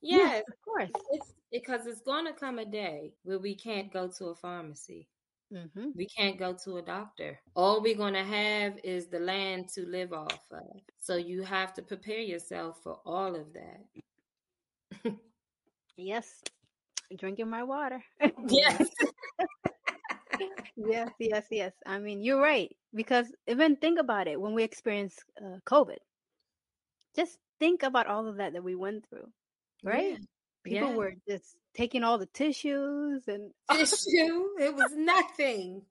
Yes, 0.00 0.44
of 0.48 0.54
course. 0.64 0.90
It's 1.10 1.34
because 1.52 1.86
it's 1.86 2.00
going 2.00 2.26
to 2.26 2.32
come 2.32 2.58
a 2.58 2.64
day 2.64 3.12
where 3.24 3.38
we 3.38 3.54
can't 3.54 3.92
go 3.92 4.08
to 4.08 4.26
a 4.26 4.34
pharmacy. 4.34 5.08
Mm-hmm. 5.52 5.88
We 5.96 6.06
can't 6.06 6.38
go 6.38 6.54
to 6.64 6.76
a 6.76 6.82
doctor. 6.82 7.38
All 7.54 7.80
we're 7.80 7.96
going 7.96 8.14
to 8.14 8.24
have 8.24 8.78
is 8.84 9.06
the 9.06 9.20
land 9.20 9.68
to 9.74 9.86
live 9.86 10.12
off 10.12 10.40
of. 10.52 10.82
So 11.00 11.16
you 11.16 11.42
have 11.42 11.72
to 11.74 11.82
prepare 11.82 12.20
yourself 12.20 12.80
for 12.82 13.00
all 13.06 13.34
of 13.34 13.46
that. 13.54 15.14
yes. 15.96 16.42
Drinking 17.16 17.48
my 17.48 17.62
water. 17.62 18.04
yes. 18.48 18.88
yes, 20.76 21.10
yes, 21.18 21.46
yes. 21.50 21.72
I 21.86 21.98
mean, 21.98 22.22
you're 22.22 22.40
right. 22.40 22.74
Because 22.94 23.26
even 23.46 23.76
think 23.76 23.98
about 23.98 24.28
it 24.28 24.40
when 24.40 24.54
we 24.54 24.62
experienced 24.64 25.22
uh, 25.40 25.58
COVID, 25.66 25.98
just 27.16 27.38
think 27.58 27.82
about 27.82 28.06
all 28.06 28.26
of 28.26 28.36
that 28.36 28.52
that 28.52 28.64
we 28.64 28.74
went 28.74 29.08
through, 29.08 29.28
right? 29.82 30.12
Yeah. 30.12 30.24
People 30.64 30.90
yeah. 30.90 30.96
were 30.96 31.14
just 31.28 31.56
taking 31.74 32.02
all 32.02 32.18
the 32.18 32.26
tissues 32.26 33.28
and 33.28 33.52
tissue. 33.72 34.48
it 34.58 34.74
was 34.74 34.92
nothing. 34.94 35.82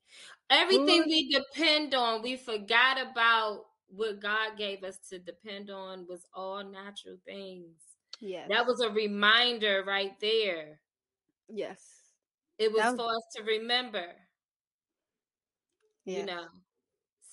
Everything 0.49 1.03
Food. 1.03 1.07
we 1.07 1.29
depend 1.29 1.93
on, 1.93 2.21
we 2.21 2.37
forgot 2.37 2.97
about 3.01 3.65
what 3.89 4.21
God 4.21 4.57
gave 4.57 4.83
us 4.83 4.97
to 5.09 5.19
depend 5.19 5.69
on 5.69 6.05
was 6.07 6.25
all 6.33 6.63
natural 6.63 7.17
things. 7.25 7.75
Yeah. 8.19 8.47
That 8.49 8.65
was 8.65 8.81
a 8.81 8.89
reminder 8.89 9.83
right 9.85 10.13
there. 10.19 10.79
Yes. 11.49 11.81
It 12.57 12.71
was, 12.71 12.83
was 12.83 12.95
for 12.95 13.09
us 13.09 13.23
to 13.35 13.43
remember. 13.43 14.05
Yes. 16.05 16.19
You 16.19 16.25
know, 16.25 16.43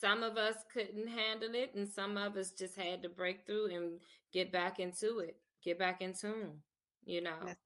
some 0.00 0.23
of 0.23 0.37
us 0.37 0.57
couldn't 0.73 1.09
handle 1.09 1.55
it, 1.55 1.75
and 1.75 1.88
some 1.88 2.17
of 2.17 2.37
us 2.37 2.50
just 2.50 2.76
had 2.76 3.03
to 3.03 3.09
break 3.09 3.47
through 3.47 3.75
and 3.75 4.00
get 4.33 4.53
back 4.53 4.81
into 4.81 5.21
it, 5.21 5.37
get 5.62 5.79
back 5.79 6.03
in 6.03 6.12
tune. 6.12 6.61
You 7.07 7.23
know, 7.23 7.37
yes. 7.47 7.57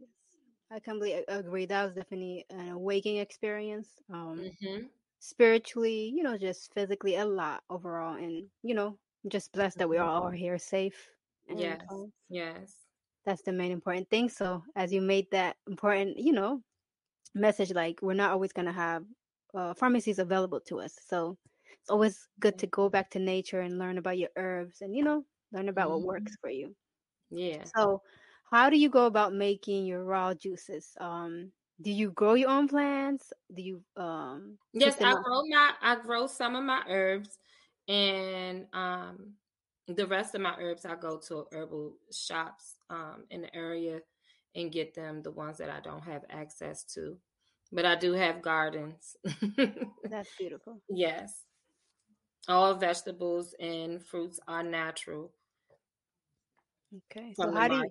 I 0.70 0.80
completely 0.80 1.24
agree. 1.28 1.66
That 1.66 1.84
was 1.84 1.94
definitely 1.94 2.44
an 2.50 2.70
awakening 2.70 3.18
experience. 3.18 3.88
Um, 4.12 4.50
mm-hmm. 4.62 4.86
Spiritually, 5.20 6.12
you 6.14 6.22
know, 6.22 6.36
just 6.36 6.72
physically, 6.74 7.16
a 7.16 7.24
lot 7.24 7.62
overall, 7.70 8.16
and 8.16 8.44
you 8.62 8.74
know, 8.74 8.98
just 9.28 9.52
blessed 9.52 9.78
that 9.78 9.88
we 9.88 9.96
are 9.96 10.08
all 10.08 10.28
are 10.28 10.32
here 10.32 10.58
safe. 10.58 11.08
And, 11.48 11.58
yes, 11.58 11.80
um, 11.90 12.12
yes, 12.28 12.74
that's 13.24 13.42
the 13.42 13.52
main 13.52 13.72
important 13.72 14.08
thing. 14.10 14.28
So, 14.28 14.62
as 14.76 14.92
you 14.92 15.00
made 15.00 15.26
that 15.32 15.56
important, 15.66 16.18
you 16.18 16.32
know, 16.32 16.62
message, 17.34 17.72
like 17.72 18.00
we're 18.02 18.14
not 18.14 18.32
always 18.32 18.52
gonna 18.52 18.72
have 18.72 19.04
uh, 19.54 19.74
pharmacies 19.74 20.18
available 20.18 20.60
to 20.68 20.80
us. 20.80 20.94
So, 21.06 21.36
it's 21.80 21.90
always 21.90 22.28
good 22.38 22.58
to 22.58 22.66
go 22.66 22.88
back 22.88 23.10
to 23.10 23.18
nature 23.18 23.60
and 23.60 23.78
learn 23.78 23.98
about 23.98 24.18
your 24.18 24.30
herbs, 24.36 24.82
and 24.82 24.94
you 24.94 25.02
know, 25.02 25.24
learn 25.52 25.68
about 25.68 25.88
mm-hmm. 25.88 26.04
what 26.04 26.20
works 26.20 26.36
for 26.40 26.50
you. 26.50 26.74
Yeah. 27.30 27.64
So, 27.76 28.02
how 28.50 28.70
do 28.70 28.78
you 28.78 28.88
go 28.88 29.06
about 29.06 29.32
making 29.32 29.86
your 29.86 30.04
raw 30.04 30.34
juices? 30.34 30.92
Um, 31.00 31.52
do 31.80 31.90
you 31.90 32.10
grow 32.10 32.34
your 32.34 32.50
own 32.50 32.68
plants? 32.68 33.32
Do 33.54 33.62
you 33.62 33.82
um 33.96 34.58
Yes, 34.72 34.96
I 35.00 35.14
grow 35.14 35.42
my 35.48 35.72
I 35.80 35.96
grow 35.96 36.26
some 36.26 36.56
of 36.56 36.64
my 36.64 36.82
herbs 36.88 37.38
and 37.86 38.66
um 38.72 39.34
the 39.86 40.06
rest 40.06 40.34
of 40.34 40.40
my 40.40 40.54
herbs 40.58 40.84
I 40.84 40.94
go 40.96 41.18
to 41.28 41.46
herbal 41.52 41.94
shops 42.12 42.74
um 42.90 43.24
in 43.30 43.42
the 43.42 43.54
area 43.54 44.00
and 44.54 44.72
get 44.72 44.94
them 44.94 45.22
the 45.22 45.30
ones 45.30 45.58
that 45.58 45.70
I 45.70 45.80
don't 45.80 46.02
have 46.02 46.24
access 46.28 46.82
to. 46.94 47.16
But 47.70 47.84
I 47.84 47.96
do 47.96 48.12
have 48.12 48.42
gardens. 48.42 49.16
That's 50.10 50.30
beautiful. 50.38 50.80
Yes. 50.88 51.44
All 52.48 52.74
vegetables 52.74 53.54
and 53.60 54.04
fruits 54.04 54.40
are 54.48 54.62
natural. 54.62 55.32
Okay. 57.12 57.34
So 57.34 57.50
how 57.52 57.68
do 57.68 57.76
you 57.76 57.90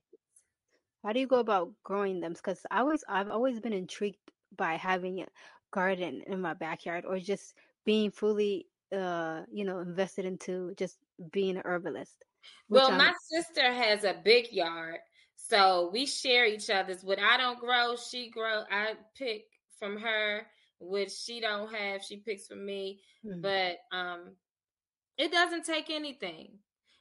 how 1.08 1.14
do 1.14 1.22
you 1.22 1.28
go 1.28 1.40
about 1.40 1.72
growing 1.86 2.20
them? 2.20 2.34
Because 2.34 2.60
I 2.70 2.80
always 2.80 3.02
I've 3.08 3.32
always 3.32 3.62
been 3.62 3.72
intrigued 3.72 4.18
by 4.58 4.74
having 4.74 5.22
a 5.22 5.28
garden 5.72 6.22
in 6.28 6.42
my 6.42 6.54
backyard 6.54 7.06
or 7.08 7.18
just 7.18 7.54
being 7.86 8.12
fully 8.12 8.68
uh 8.94 9.42
you 9.50 9.64
know 9.64 9.80
invested 9.80 10.26
into 10.26 10.74
just 10.76 10.98
being 11.32 11.56
an 11.56 11.62
herbalist. 11.64 12.26
Well, 12.68 12.92
I'm... 12.92 12.98
my 12.98 13.14
sister 13.22 13.72
has 13.72 14.04
a 14.04 14.16
big 14.22 14.52
yard, 14.52 14.98
so 15.38 15.90
we 15.94 16.06
share 16.06 16.46
each 16.46 16.70
other's. 16.70 17.06
What 17.06 17.20
I 17.20 17.38
don't 17.38 17.60
grow, 17.60 17.96
she 17.96 18.30
grow. 18.30 18.64
I 18.70 18.96
pick 19.18 19.46
from 19.80 19.96
her. 19.98 20.46
Which 20.80 21.12
she 21.12 21.40
don't 21.40 21.74
have, 21.74 22.04
she 22.04 22.18
picks 22.18 22.48
from 22.48 22.64
me. 22.64 23.00
Mm-hmm. 23.26 23.42
But 23.42 23.78
um, 23.92 24.36
it 25.18 25.32
doesn't 25.32 25.66
take 25.66 25.90
anything. 25.90 26.50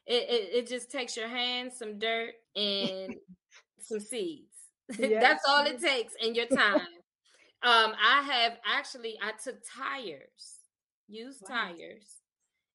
It, 0.06 0.22
it, 0.30 0.48
it 0.54 0.66
just 0.66 0.90
takes 0.90 1.14
your 1.14 1.28
hands, 1.28 1.76
some 1.76 1.98
dirt, 1.98 2.32
and 2.56 3.16
some 3.86 4.00
seeds. 4.00 4.52
Yes. 4.98 5.20
That's 5.22 5.44
all 5.48 5.66
it 5.66 5.80
takes 5.80 6.14
in 6.20 6.34
your 6.34 6.46
time. 6.54 6.80
um, 7.62 7.94
I 8.02 8.22
have 8.22 8.58
actually 8.64 9.18
I 9.22 9.32
took 9.42 9.56
tires, 9.64 10.60
used 11.08 11.42
wow. 11.48 11.56
tires, 11.56 12.20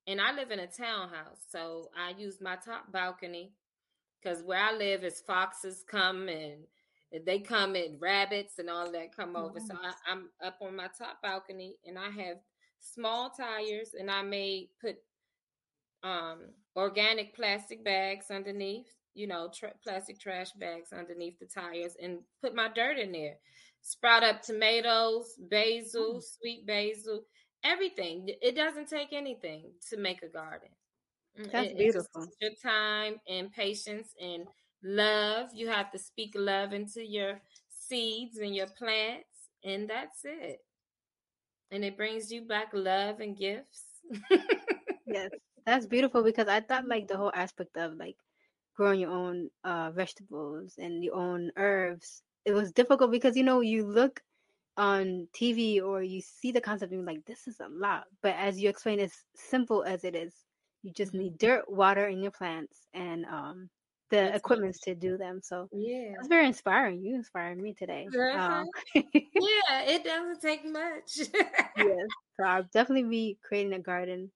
and 0.07 0.19
I 0.19 0.33
live 0.33 0.51
in 0.51 0.59
a 0.59 0.67
townhouse, 0.67 1.45
so 1.49 1.89
I 1.97 2.17
use 2.17 2.39
my 2.41 2.55
top 2.55 2.91
balcony 2.91 3.53
because 4.21 4.43
where 4.43 4.59
I 4.59 4.73
live 4.73 5.03
is 5.03 5.21
foxes 5.25 5.83
come 5.89 6.27
and 6.27 6.63
they 7.25 7.39
come 7.39 7.75
and 7.75 7.99
rabbits 7.99 8.59
and 8.59 8.69
all 8.69 8.91
that 8.91 9.15
come 9.15 9.35
over. 9.35 9.59
So 9.59 9.75
I, 9.75 9.93
I'm 10.09 10.29
up 10.43 10.57
on 10.61 10.75
my 10.75 10.87
top 10.97 11.21
balcony 11.21 11.75
and 11.85 11.97
I 11.97 12.09
have 12.09 12.37
small 12.79 13.29
tires 13.29 13.91
and 13.97 14.09
I 14.09 14.21
may 14.21 14.69
put 14.79 14.97
um 16.03 16.39
organic 16.75 17.35
plastic 17.35 17.83
bags 17.83 18.31
underneath 18.31 18.87
you 19.13 19.27
know, 19.27 19.49
tra- 19.53 19.73
plastic 19.83 20.19
trash 20.19 20.51
bags 20.53 20.93
underneath 20.93 21.37
the 21.39 21.45
tires 21.45 21.95
and 22.01 22.19
put 22.41 22.55
my 22.55 22.69
dirt 22.73 22.97
in 22.97 23.11
there. 23.11 23.37
Sprout 23.81 24.23
up 24.23 24.41
tomatoes, 24.41 25.35
basil, 25.49 26.15
mm. 26.15 26.23
sweet 26.23 26.65
basil, 26.67 27.23
everything. 27.63 28.29
It 28.41 28.55
doesn't 28.55 28.87
take 28.87 29.11
anything 29.11 29.71
to 29.89 29.97
make 29.97 30.21
a 30.21 30.27
garden. 30.27 30.69
Mm, 31.39 31.51
That's 31.51 31.71
it, 31.71 31.77
beautiful. 31.77 32.27
Your 32.39 32.51
time 32.61 33.15
and 33.27 33.51
patience 33.51 34.09
and 34.21 34.45
love. 34.83 35.49
You 35.53 35.67
have 35.69 35.91
to 35.91 35.99
speak 35.99 36.33
love 36.35 36.73
into 36.73 37.05
your 37.05 37.41
seeds 37.69 38.37
and 38.37 38.55
your 38.55 38.67
plants, 38.67 39.49
and 39.63 39.89
that's 39.89 40.21
it. 40.23 40.59
And 41.71 41.83
it 41.85 41.97
brings 41.97 42.31
you 42.31 42.41
back 42.41 42.69
love 42.73 43.19
and 43.19 43.37
gifts. 43.37 43.83
yes, 45.05 45.29
that's 45.65 45.85
beautiful 45.85 46.23
because 46.23 46.47
I 46.47 46.59
thought 46.59 46.87
like 46.87 47.07
the 47.07 47.17
whole 47.17 47.31
aspect 47.33 47.77
of 47.77 47.95
like 47.95 48.17
growing 48.75 48.99
your 48.99 49.11
own 49.11 49.49
uh, 49.63 49.91
vegetables 49.91 50.75
and 50.77 51.03
your 51.03 51.15
own 51.15 51.51
herbs. 51.57 52.23
It 52.45 52.53
was 52.53 52.71
difficult 52.71 53.11
because 53.11 53.35
you 53.35 53.43
know 53.43 53.61
you 53.61 53.85
look 53.85 54.21
on 54.77 55.27
TV 55.33 55.81
or 55.81 56.01
you 56.01 56.21
see 56.21 56.51
the 56.51 56.61
concept 56.61 56.91
and 56.91 57.01
you're 57.01 57.13
like, 57.13 57.25
this 57.25 57.47
is 57.47 57.59
a 57.59 57.67
lot. 57.69 58.05
But 58.23 58.35
as 58.35 58.59
you 58.59 58.69
explain, 58.69 58.99
as 58.99 59.13
simple 59.35 59.83
as 59.83 60.03
it 60.03 60.15
is, 60.15 60.33
you 60.83 60.91
just 60.91 61.13
need 61.13 61.33
mm-hmm. 61.33 61.45
dirt, 61.45 61.71
water, 61.71 62.07
in 62.07 62.21
your 62.21 62.31
plants, 62.31 62.87
and 62.93 63.25
um, 63.25 63.69
the 64.09 64.35
equipment 64.35 64.75
to 64.83 64.95
do 64.95 65.17
them. 65.17 65.39
So 65.43 65.69
yeah, 65.71 66.13
it's 66.17 66.27
very 66.27 66.47
inspiring. 66.47 67.01
You 67.03 67.15
inspired 67.15 67.57
me 67.57 67.73
today. 67.73 68.07
Uh-huh. 68.13 68.63
Um, 68.63 68.67
yeah, 68.95 69.81
it 69.83 70.03
doesn't 70.03 70.41
take 70.41 70.65
much. 70.65 71.19
yes, 71.77 72.07
so 72.37 72.43
I'll 72.45 72.67
definitely 72.73 73.09
be 73.09 73.37
creating 73.43 73.73
a 73.73 73.79
garden 73.79 74.31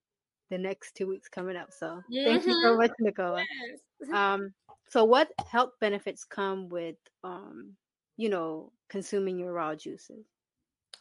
the 0.51 0.57
next 0.57 0.95
two 0.95 1.07
weeks 1.07 1.27
coming 1.27 1.57
up. 1.57 1.71
So 1.71 1.87
mm-hmm. 1.87 2.23
thank 2.23 2.45
you 2.45 2.53
so 2.53 2.69
mm-hmm. 2.69 2.77
much, 2.77 2.91
Nicola. 2.99 3.39
Yes. 3.39 3.79
Um, 4.13 4.53
so 4.89 5.03
what 5.03 5.31
health 5.51 5.71
benefits 5.79 6.23
come 6.23 6.69
with 6.69 6.97
um, 7.23 7.75
you 8.17 8.29
know, 8.29 8.71
consuming 8.89 9.39
your 9.39 9.53
raw 9.53 9.75
juices? 9.75 10.25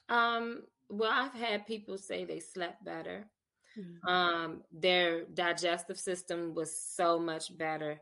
Um, 0.08 0.62
well, 0.88 1.10
I've 1.12 1.32
had 1.34 1.66
people 1.66 1.96
say 1.98 2.24
they 2.24 2.40
slept 2.40 2.84
better. 2.84 3.26
Mm-hmm. 3.78 4.08
Um, 4.08 4.62
their 4.72 5.24
digestive 5.24 5.98
system 5.98 6.54
was 6.54 6.76
so 6.76 7.18
much 7.18 7.56
better. 7.56 8.00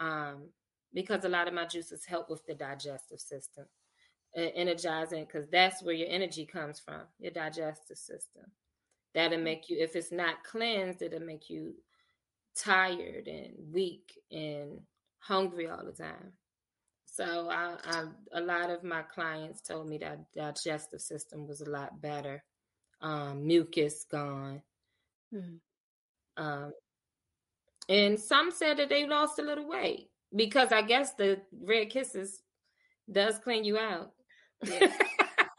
Um, 0.00 0.48
because 0.92 1.24
a 1.24 1.28
lot 1.28 1.48
of 1.48 1.54
my 1.54 1.66
juices 1.66 2.04
help 2.04 2.30
with 2.30 2.44
the 2.46 2.54
digestive 2.54 3.20
system, 3.20 3.64
uh, 4.36 4.48
energizing 4.54 5.24
because 5.24 5.48
that's 5.48 5.82
where 5.82 5.94
your 5.94 6.08
energy 6.08 6.46
comes 6.46 6.80
from, 6.80 7.02
your 7.18 7.32
digestive 7.32 7.98
system. 7.98 8.44
That'll 9.14 9.36
mm-hmm. 9.36 9.44
make 9.44 9.68
you, 9.68 9.78
if 9.78 9.96
it's 9.96 10.12
not 10.12 10.44
cleansed, 10.44 11.02
it'll 11.02 11.20
make 11.20 11.50
you 11.50 11.74
tired 12.56 13.28
and 13.28 13.52
weak 13.72 14.18
and 14.30 14.80
hungry 15.18 15.68
all 15.68 15.84
the 15.84 15.92
time. 15.92 16.32
So 17.04 17.48
I, 17.50 17.76
I, 17.84 18.04
a 18.32 18.40
lot 18.40 18.70
of 18.70 18.82
my 18.82 19.02
clients 19.02 19.62
told 19.62 19.88
me 19.88 19.98
that 19.98 20.32
digestive 20.34 21.00
system 21.00 21.46
was 21.46 21.60
a 21.60 21.70
lot 21.70 22.00
better. 22.00 22.42
Um, 23.00 23.46
mucus 23.46 24.04
gone. 24.10 24.62
Mm-hmm. 25.34 26.42
Um, 26.42 26.72
and 27.88 28.18
some 28.18 28.50
said 28.50 28.78
that 28.78 28.88
they 28.88 29.06
lost 29.06 29.38
a 29.38 29.42
little 29.42 29.68
weight 29.68 30.10
because 30.34 30.72
I 30.72 30.82
guess 30.82 31.14
the 31.14 31.40
red 31.62 31.88
kisses 31.88 32.42
does 33.10 33.38
clean 33.38 33.64
you 33.64 33.78
out. 33.78 34.12
Yes. 34.62 34.98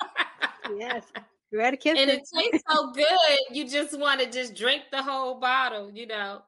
yes. 0.77 1.03
Red 1.51 1.79
kisses. 1.79 1.99
And 2.01 2.11
it 2.11 2.21
tastes 2.35 2.67
so 2.69 2.91
good. 2.91 3.39
You 3.51 3.67
just 3.67 3.97
want 3.97 4.19
to 4.19 4.29
just 4.29 4.55
drink 4.55 4.83
the 4.91 5.01
whole 5.01 5.39
bottle, 5.39 5.91
you 5.91 6.05
know 6.05 6.41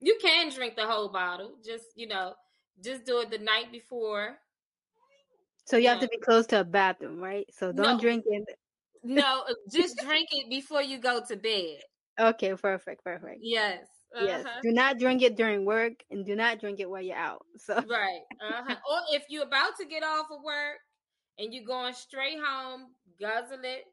you 0.00 0.18
can 0.20 0.50
drink 0.50 0.76
the 0.76 0.86
whole 0.86 1.08
bottle. 1.08 1.56
Just 1.64 1.86
you 1.94 2.06
know, 2.06 2.34
just 2.82 3.04
do 3.04 3.20
it 3.20 3.30
the 3.30 3.38
night 3.38 3.72
before. 3.72 4.38
So 5.66 5.76
you 5.76 5.88
have 5.88 6.00
to 6.00 6.08
be 6.08 6.18
close 6.18 6.46
to 6.48 6.60
a 6.60 6.64
bathroom, 6.64 7.20
right? 7.20 7.46
So 7.52 7.72
don't 7.72 7.96
No. 7.96 8.00
drink 8.00 8.24
it. 8.26 8.58
No, 9.02 9.44
uh, 9.48 9.54
just 9.70 9.96
drink 9.98 10.28
it 10.30 10.48
before 10.48 10.82
you 10.82 10.98
go 10.98 11.22
to 11.26 11.36
bed. 11.36 11.80
Okay, 12.18 12.54
perfect, 12.54 13.04
perfect. 13.04 13.40
Yes. 13.42 13.84
Yes. 14.14 14.46
uh-huh. 14.46 14.60
Do 14.62 14.72
not 14.72 14.98
drink 14.98 15.22
it 15.22 15.36
during 15.36 15.64
work 15.64 16.04
and 16.10 16.24
do 16.24 16.36
not 16.36 16.60
drink 16.60 16.80
it 16.80 16.88
while 16.88 17.02
you're 17.02 17.16
out. 17.16 17.44
So 17.58 17.74
Right. 17.74 18.22
Uh-huh. 18.40 18.76
or 18.90 18.98
if 19.12 19.24
you're 19.28 19.44
about 19.44 19.76
to 19.78 19.86
get 19.86 20.02
off 20.02 20.26
of 20.30 20.42
work 20.42 20.78
and 21.38 21.52
you're 21.52 21.64
going 21.66 21.94
straight 21.94 22.38
home, 22.42 22.94
guzzle 23.20 23.64
it 23.64 23.84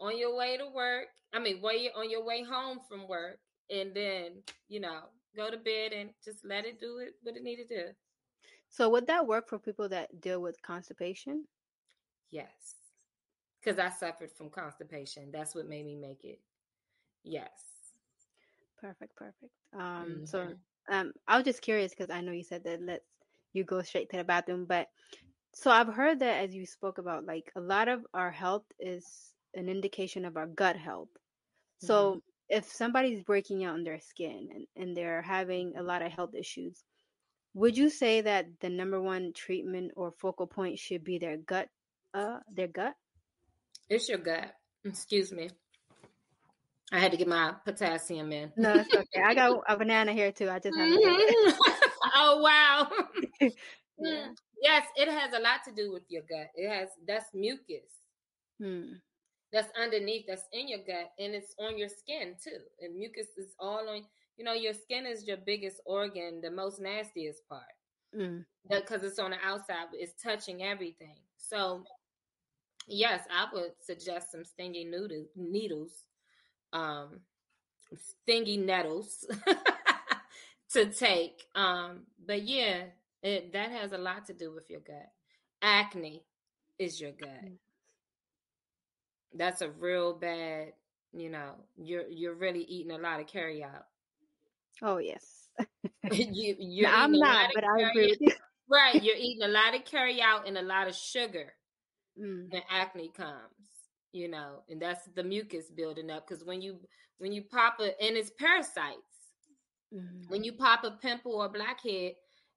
on 0.00 0.18
your 0.18 0.36
way 0.36 0.56
to 0.56 0.66
work. 0.68 1.06
I 1.32 1.38
mean, 1.38 1.60
way 1.62 1.90
on 1.94 2.10
your 2.10 2.24
way 2.24 2.42
home 2.42 2.80
from 2.88 3.08
work, 3.08 3.38
and 3.70 3.94
then 3.94 4.42
you 4.68 4.80
know 4.80 5.00
go 5.36 5.50
to 5.50 5.58
bed 5.58 5.92
and 5.92 6.14
just 6.24 6.44
let 6.44 6.66
it 6.66 6.80
do 6.80 6.98
it 6.98 7.14
what 7.22 7.36
it 7.36 7.42
needed 7.42 7.68
to 7.70 7.86
do. 7.88 7.92
so 8.68 8.88
would 8.88 9.06
that 9.06 9.26
work 9.26 9.48
for 9.48 9.58
people 9.58 9.88
that 9.88 10.20
deal 10.20 10.40
with 10.40 10.62
constipation? 10.62 11.48
Yes, 12.30 12.74
because 13.60 13.78
I 13.78 13.90
suffered 13.90 14.32
from 14.32 14.50
constipation. 14.50 15.30
That's 15.32 15.54
what 15.54 15.66
made 15.68 15.86
me 15.86 15.96
make 15.96 16.24
it. 16.24 16.40
Yes. 17.24 17.94
Perfect, 18.80 19.14
perfect. 19.16 19.52
Um 19.72 20.22
so 20.24 20.52
Mhm. 20.52 20.60
um 20.88 21.12
I 21.26 21.36
was 21.36 21.44
just 21.44 21.62
curious 21.62 21.92
because 21.92 22.10
I 22.10 22.20
know 22.20 22.32
you 22.32 22.44
said 22.44 22.64
that 22.64 22.82
lets 22.82 23.06
you 23.52 23.64
go 23.64 23.82
straight 23.82 24.10
to 24.10 24.16
the 24.18 24.24
bathroom, 24.24 24.66
but 24.66 24.88
so 25.54 25.70
I've 25.70 25.94
heard 25.94 26.20
that 26.20 26.42
as 26.44 26.54
you 26.54 26.66
spoke 26.66 26.98
about, 26.98 27.24
like 27.26 27.52
a 27.56 27.60
lot 27.60 27.88
of 27.88 28.06
our 28.14 28.30
health 28.30 28.64
is 28.78 29.34
an 29.54 29.68
indication 29.68 30.24
of 30.24 30.36
our 30.36 30.46
gut 30.46 30.76
health. 30.76 31.08
So 31.78 32.22
if 32.48 32.70
somebody's 32.72 33.22
breaking 33.22 33.64
out 33.64 33.76
in 33.76 33.84
their 33.84 34.00
skin 34.00 34.48
and, 34.54 34.66
and 34.76 34.96
they're 34.96 35.22
having 35.22 35.76
a 35.76 35.82
lot 35.82 36.02
of 36.02 36.12
health 36.12 36.34
issues, 36.34 36.84
would 37.54 37.76
you 37.76 37.90
say 37.90 38.20
that 38.20 38.46
the 38.60 38.68
number 38.68 39.00
one 39.00 39.32
treatment 39.34 39.92
or 39.96 40.12
focal 40.12 40.46
point 40.46 40.78
should 40.78 41.04
be 41.04 41.18
their 41.18 41.36
gut 41.36 41.68
uh 42.14 42.38
their 42.52 42.68
gut? 42.68 42.94
It's 43.88 44.08
your 44.08 44.18
gut. 44.18 44.54
Excuse 44.84 45.32
me. 45.32 45.50
I 46.92 47.00
had 47.00 47.10
to 47.10 47.16
get 47.16 47.26
my 47.26 47.54
potassium 47.64 48.30
in. 48.30 48.52
No, 48.56 48.74
it's 48.74 48.94
okay. 48.94 49.22
I 49.24 49.34
got 49.34 49.60
a 49.68 49.76
banana 49.76 50.12
here 50.12 50.30
too. 50.30 50.48
I 50.48 50.58
just 50.60 50.76
have. 50.76 50.88
Mm-hmm. 50.88 51.60
oh 52.14 52.40
wow. 52.40 52.90
Yeah. 53.98 54.26
Yes, 54.62 54.86
it 54.96 55.08
has 55.08 55.32
a 55.32 55.40
lot 55.40 55.64
to 55.64 55.72
do 55.72 55.90
with 55.92 56.02
your 56.08 56.22
gut. 56.28 56.48
It 56.54 56.68
has 56.68 56.88
that's 57.06 57.30
mucus. 57.32 57.88
Hmm. 58.60 58.94
That's 59.52 59.70
underneath, 59.80 60.26
that's 60.26 60.48
in 60.52 60.68
your 60.68 60.80
gut, 60.80 61.12
and 61.18 61.34
it's 61.34 61.54
on 61.58 61.78
your 61.78 61.88
skin 61.88 62.34
too. 62.42 62.58
And 62.80 62.96
mucus 62.96 63.28
is 63.36 63.54
all 63.58 63.88
on 63.88 64.02
you 64.36 64.44
know, 64.44 64.52
your 64.52 64.74
skin 64.74 65.06
is 65.06 65.26
your 65.26 65.38
biggest 65.38 65.80
organ, 65.86 66.40
the 66.42 66.50
most 66.50 66.78
nastiest 66.78 67.48
part. 67.48 67.62
Mm. 68.16 68.44
because 68.70 69.02
it's 69.02 69.18
on 69.18 69.32
the 69.32 69.36
outside, 69.44 69.86
it's 69.92 70.22
touching 70.22 70.62
everything. 70.62 71.16
So, 71.36 71.84
yes, 72.86 73.24
I 73.30 73.48
would 73.52 73.72
suggest 73.80 74.32
some 74.32 74.44
stingy 74.44 74.84
noodle, 74.84 75.26
needles, 75.36 76.06
um, 76.72 77.20
stingy 77.94 78.56
nettles 78.56 79.26
to 80.72 80.86
take. 80.86 81.42
Um, 81.54 82.04
but 82.24 82.42
yeah, 82.42 82.84
it, 83.22 83.52
that 83.52 83.70
has 83.70 83.92
a 83.92 83.98
lot 83.98 84.26
to 84.26 84.32
do 84.32 84.54
with 84.54 84.70
your 84.70 84.80
gut. 84.80 85.10
Acne 85.60 86.24
is 86.78 87.00
your 87.00 87.12
gut. 87.12 87.44
Mm. 87.44 87.56
That's 89.34 89.62
a 89.62 89.70
real 89.70 90.14
bad. 90.14 90.72
You 91.12 91.30
know, 91.30 91.52
you're 91.76 92.08
you're 92.08 92.34
really 92.34 92.62
eating 92.64 92.92
a 92.92 92.98
lot 92.98 93.20
of 93.20 93.26
carry 93.26 93.62
out. 93.62 93.86
Oh 94.82 94.98
yes. 94.98 95.48
you 96.12 96.56
you're 96.58 96.90
No, 96.90 96.94
I'm 96.94 97.14
eating 97.14 97.14
a 97.14 97.18
lot 97.18 97.42
not, 97.42 97.50
but 97.54 97.64
I 97.64 97.80
agree 97.80 98.08
with 98.08 98.20
you. 98.20 98.32
Right, 98.68 99.00
you're 99.00 99.16
eating 99.16 99.44
a 99.44 99.48
lot 99.48 99.76
of 99.76 99.84
carry 99.84 100.20
out 100.20 100.48
and 100.48 100.58
a 100.58 100.62
lot 100.62 100.88
of 100.88 100.94
sugar 100.96 101.52
Mm. 102.18 102.50
when 102.50 102.62
acne 102.70 103.10
comes, 103.16 103.68
you 104.12 104.28
know, 104.28 104.62
and 104.70 104.80
that's 104.80 105.04
the 105.14 105.22
mucus 105.22 105.70
building 105.70 106.10
up. 106.10 106.26
Because 106.26 106.44
when 106.44 106.62
you 106.62 106.78
when 107.18 107.32
you 107.32 107.42
pop 107.42 107.78
a 107.80 108.00
and 108.02 108.16
it's 108.16 108.30
parasites. 108.30 108.96
Mm. 109.94 110.28
When 110.28 110.42
you 110.44 110.52
pop 110.52 110.84
a 110.84 110.90
pimple 110.92 111.34
or 111.40 111.48
blackhead, 111.48 112.14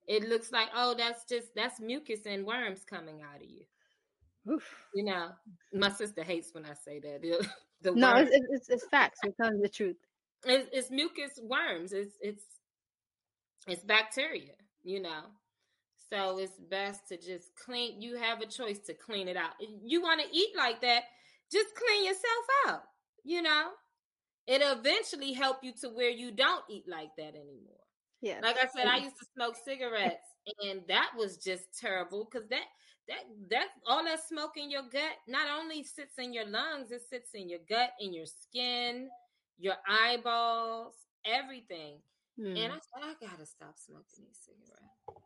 it 0.08 0.28
looks 0.28 0.52
like 0.52 0.70
oh 0.76 0.96
that's 0.98 1.26
just 1.26 1.54
that's 1.56 1.80
mucus 1.80 2.22
and 2.26 2.46
worms 2.46 2.84
coming 2.90 3.22
out 3.22 3.42
of 3.44 3.50
you. 3.50 3.66
Oof. 4.50 4.76
You 4.94 5.06
know, 5.06 5.30
my 5.74 5.90
sister 5.90 6.24
hates 6.24 6.54
when 6.54 6.66
I 6.66 6.74
say 6.74 7.00
that. 7.00 7.22
The, 7.22 7.48
the 7.82 7.96
No, 7.96 8.16
it's, 8.16 8.32
it's 8.32 8.70
it's 8.70 8.86
facts. 8.88 9.20
You're 9.24 9.34
telling 9.34 9.62
the 9.62 9.70
truth. 9.70 9.98
it's, 10.46 10.70
it's 10.72 10.92
mucus 10.92 11.40
worms. 11.42 11.94
It's 11.94 12.16
it's 12.22 12.44
it's 13.68 13.84
bacteria, 13.84 14.54
you 14.84 15.02
know. 15.02 15.24
So 16.12 16.40
it's 16.40 16.60
best 16.72 17.08
to 17.10 17.18
just 17.18 17.56
clean. 17.56 18.02
You 18.02 18.18
have 18.18 18.42
a 18.42 18.48
choice 18.48 18.80
to 18.88 18.94
clean 18.94 19.28
it 19.28 19.38
out. 19.38 19.52
You 19.60 20.02
want 20.02 20.22
to 20.22 20.28
eat 20.36 20.50
like 20.58 20.82
that, 20.82 21.04
just 21.52 21.68
clean 21.76 22.06
yourself 22.06 22.46
out. 22.68 22.82
You 23.24 23.42
know, 23.44 23.70
it'll 24.48 24.80
eventually 24.80 25.34
help 25.34 25.58
you 25.64 25.72
to 25.82 25.90
where 25.90 26.10
you 26.10 26.32
don't 26.32 26.64
eat 26.70 26.86
like 26.88 27.10
that 27.18 27.36
anymore. 27.36 27.76
Yeah. 28.22 28.40
Like 28.42 28.58
I 28.58 28.68
said, 28.68 28.88
I 28.88 28.98
used 28.98 29.18
to 29.20 29.26
smoke 29.36 29.56
cigarettes, 29.64 30.26
and 30.64 30.82
that 30.88 31.12
was 31.18 31.38
just 31.38 31.78
terrible 31.80 32.28
because 32.30 32.48
that 32.50 32.66
that 33.08 33.24
that 33.50 33.68
all 33.88 34.04
that 34.04 34.26
smoke 34.26 34.54
in 34.56 34.70
your 34.70 34.84
gut 34.84 35.18
not 35.28 35.48
only 35.50 35.84
sits 35.84 36.18
in 36.18 36.34
your 36.34 36.46
lungs, 36.46 36.92
it 36.92 37.02
sits 37.10 37.32
in 37.34 37.50
your 37.50 37.60
gut, 37.68 37.92
in 38.00 38.14
your 38.14 38.26
skin, 38.26 39.10
your 39.58 39.76
eyeballs, 39.88 40.94
everything. 41.26 41.98
Mm. 42.40 42.58
And 42.58 42.74
I 42.74 42.78
said, 42.78 43.04
I 43.04 43.14
gotta 43.20 43.46
stop 43.46 43.76
smoking 43.78 44.26
these 44.26 44.40
cigarettes. 44.46 45.24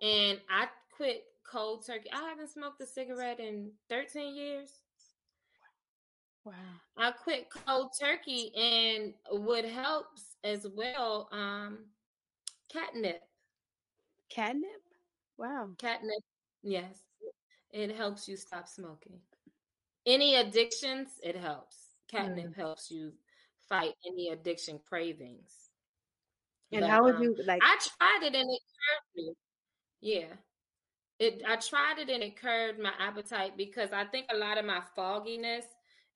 And 0.00 0.40
I 0.48 0.68
quit 0.96 1.24
cold 1.44 1.84
turkey. 1.86 2.08
I 2.12 2.28
haven't 2.28 2.50
smoked 2.50 2.80
a 2.80 2.86
cigarette 2.86 3.40
in 3.40 3.70
13 3.90 4.34
years. 4.34 4.70
wow. 6.44 6.54
I 6.96 7.10
quit 7.10 7.48
cold 7.50 7.90
turkey 8.00 8.52
and 8.56 9.12
what 9.30 9.64
helps 9.64 10.36
as 10.44 10.66
well, 10.74 11.28
um, 11.32 11.78
catnip. 12.72 13.22
Catnip. 14.30 14.82
Wow. 15.36 15.70
Catnip, 15.78 16.22
yes. 16.62 17.00
It 17.70 17.94
helps 17.96 18.28
you 18.28 18.36
stop 18.36 18.66
smoking. 18.66 19.20
Any 20.06 20.36
addictions, 20.36 21.08
it 21.22 21.36
helps. 21.36 21.76
Catnip 22.10 22.56
helps 22.56 22.90
you 22.90 23.12
fight 23.68 23.92
any 24.06 24.30
addiction 24.30 24.80
cravings. 24.88 25.70
And 26.72 26.82
But, 26.82 26.90
how 26.90 27.04
would 27.04 27.16
um, 27.16 27.22
you 27.22 27.36
like? 27.46 27.62
I 27.62 27.76
tried 27.76 28.26
it 28.26 28.34
and 28.34 28.50
it 28.50 28.60
curbed 28.60 29.16
me. 29.16 29.34
Yeah. 30.00 30.34
It 31.18 31.42
I 31.46 31.56
tried 31.56 31.98
it 31.98 32.08
and 32.08 32.22
it 32.22 32.40
curbed 32.40 32.78
my 32.78 32.92
appetite 32.98 33.56
because 33.56 33.90
I 33.92 34.04
think 34.04 34.26
a 34.30 34.36
lot 34.36 34.58
of 34.58 34.64
my 34.64 34.80
fogginess 34.94 35.64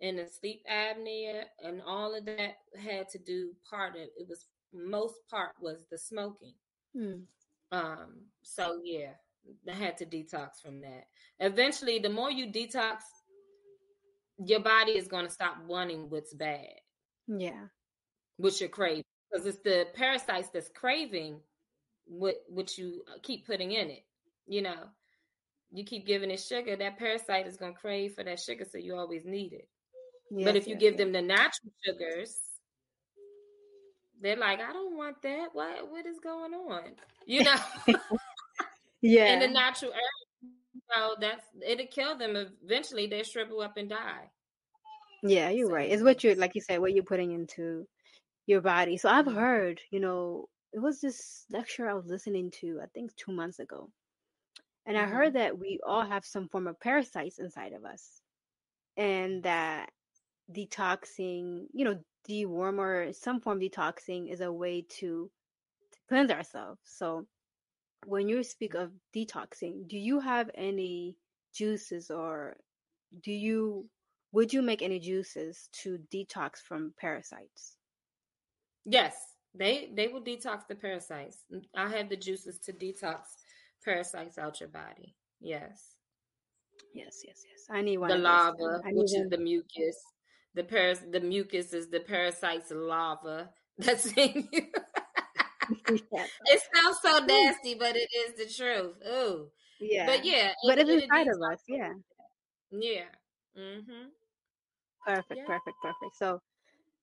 and 0.01 0.19
the 0.19 0.27
sleep 0.27 0.63
apnea 0.71 1.45
and 1.63 1.83
all 1.87 2.15
of 2.15 2.25
that 2.27 2.57
had 2.81 3.09
to 3.11 3.19
do 3.19 3.53
part 3.69 3.95
of 3.95 4.03
it 4.03 4.29
was 4.29 4.47
most 4.73 5.15
part 5.31 5.53
was 5.61 5.85
the 5.91 5.99
smoking. 5.99 6.55
Mm. 6.97 7.23
Um 7.73 8.27
so 8.43 8.81
yeah, 8.85 9.13
I 9.69 9.75
had 9.75 9.97
to 9.99 10.07
detox 10.07 10.61
from 10.63 10.81
that. 10.83 11.05
Eventually 11.41 11.99
the 11.99 12.11
more 12.11 12.31
you 12.31 12.47
detox 12.47 12.99
your 14.45 14.61
body 14.61 14.93
is 14.93 15.09
going 15.09 15.27
to 15.27 15.33
stop 15.33 15.57
wanting 15.67 16.09
what's 16.11 16.35
bad 16.35 16.67
Yeah. 17.29 17.67
what 18.39 18.59
you're 18.61 18.69
craving 18.69 19.05
because 19.31 19.47
it's 19.47 19.59
the 19.63 19.87
parasites 19.95 20.49
that's 20.49 20.69
craving 20.71 21.41
what 22.07 22.37
what 22.49 22.77
you 22.77 23.05
uh, 23.09 23.19
keep 23.23 23.47
putting 23.47 23.71
in 23.73 23.91
it 23.91 24.05
you 24.49 24.63
know 24.63 24.89
you 25.71 25.85
keep 25.85 26.07
giving 26.07 26.31
it 26.31 26.41
sugar 26.41 26.75
that 26.77 26.99
parasite 26.99 27.47
is 27.47 27.57
going 27.57 27.75
to 27.75 27.79
crave 27.79 28.15
for 28.15 28.25
that 28.25 28.41
sugar 28.41 28.65
so 28.65 28.79
you 28.79 28.97
always 28.97 29.25
need 29.25 29.53
it 29.53 29.69
but 30.31 30.55
Yes, 30.55 30.57
if 30.57 30.67
you 30.67 30.75
yes, 30.75 30.81
give 30.81 30.95
yes. 30.95 30.99
them 30.99 31.13
the 31.13 31.23
natural 31.23 31.73
sugars 31.85 32.39
they're 34.23 34.37
like 34.37 34.61
i 34.61 34.73
don't 34.73 34.97
want 34.97 35.23
that 35.23 35.49
what 35.55 35.91
what 35.91 36.07
is 36.07 36.21
going 36.21 36.55
on 36.55 36.95
you 37.27 37.43
know 37.43 37.57
yeah. 39.03 39.27
and 39.27 39.43
the 39.43 39.49
natural 39.49 39.93
know 40.97 41.17
that's 41.21 41.47
it'll 41.67 41.87
kill 41.87 42.17
them 42.19 42.37
eventually 42.37 43.07
they 43.07 43.23
shrivel 43.23 43.61
up 43.61 43.77
and 43.77 43.91
die 43.91 44.31
Yeah, 45.23 45.51
you're 45.51 45.69
So, 45.69 45.75
right. 45.75 45.91
It's 45.91 46.03
what 46.03 46.23
you're 46.25 46.37
like 46.37 46.55
you 46.55 46.61
said, 46.61 46.81
what 46.81 46.93
you're 46.95 47.05
putting 47.05 47.33
into 47.33 47.87
your 48.47 48.61
body. 48.61 48.97
So 48.99 49.09
I've 49.09 49.27
Mhm. 49.27 49.33
heard, 49.33 49.81
you 49.91 50.01
know, 50.01 50.49
it 50.73 50.81
was 50.81 51.01
this 51.01 51.47
lecture 51.51 51.89
I 51.89 51.95
was 51.95 52.07
listening 52.07 52.51
to, 52.61 52.81
I 52.83 52.87
think 52.95 53.15
two 53.17 53.33
months 53.33 53.59
ago. 53.61 53.91
And 54.87 54.97
I 54.99 55.07
Mhm. 55.07 55.07
heard 55.07 55.35
that 55.35 55.59
we 55.59 55.81
all 55.87 56.03
have 56.05 56.25
some 56.25 56.49
form 56.49 56.67
of 56.69 56.81
parasites 56.81 57.39
inside 57.39 57.73
of 57.73 57.85
us. 57.85 58.23
And 58.97 59.45
that 59.45 59.91
detoxing, 60.53 61.67
you 61.73 61.85
know, 61.85 62.03
deworm 62.29 62.79
or 62.79 63.13
some 63.13 63.41
form 63.41 63.59
of 63.59 63.63
detoxing 63.63 64.31
is 64.33 64.41
a 64.41 64.53
way 64.53 64.83
to, 64.99 65.31
to 65.93 65.99
cleanse 66.09 66.31
ourselves. 66.31 66.81
So 66.85 67.27
when 68.07 68.29
you 68.29 68.43
speak 68.45 68.75
of 68.75 68.93
detoxing, 69.15 69.89
do 69.89 69.99
you 69.99 70.21
have 70.21 70.51
any 70.55 71.17
juices 71.55 72.11
or 72.11 72.57
do 73.23 73.33
you 73.33 73.89
would 74.33 74.53
you 74.53 74.63
make 74.63 74.83
any 74.83 74.99
juices 74.99 75.69
to 75.83 75.99
detox 76.13 76.57
from 76.57 76.95
parasites? 76.99 77.77
yes 78.85 79.15
They 79.55 79.91
they 79.95 80.09
will 80.09 80.23
detox 80.23 80.67
the 80.67 80.75
parasites. 80.75 81.45
Mm, 81.53 81.65
I 81.77 81.89
have 81.91 82.09
the 82.09 82.17
juices 82.17 82.59
to 82.61 82.73
detox 82.73 83.21
parasites 83.85 84.39
out 84.39 84.61
your 84.61 84.71
body. 84.71 85.15
Yes. 85.41 85.99
Yes, 86.95 87.23
yes, 87.27 87.45
yes. 87.49 87.67
I 87.71 87.83
need 87.83 87.99
one. 87.99 88.09
The 88.09 88.17
lava, 88.19 88.81
which 88.93 89.13
is 89.15 89.29
the 89.29 89.39
mucus. 89.39 89.97
The 90.55 90.65
paras 90.65 91.01
the 91.11 91.21
mucus 91.21 91.73
is 91.73 91.89
the 91.89 92.01
parasite's 92.01 92.71
lava 92.71 93.51
that's 93.79 94.07
in 94.17 94.49
you. 94.53 94.67
it 95.87 96.63
sounds 96.75 96.99
so 97.03 97.25
nasty, 97.25 97.75
but 97.75 97.97
it 97.97 98.09
is 98.15 98.37
the 98.37 98.55
truth. 98.55 98.97
Ooh. 99.09 99.49
Yeah. 99.81 100.07
But 100.07 100.25
yeah. 100.25 100.53
But 100.67 100.79
it's 100.79 100.91
inside 100.91 101.29
of 101.29 101.41
us. 101.43 101.61
Yeah. 101.69 101.93
Yeah. 102.71 103.05
Mm-hmm. 103.59 104.09
Perfect, 105.07 105.41
yeah. 105.41 105.47
perfect, 105.47 105.77
perfect. 105.83 106.17
So 106.17 106.41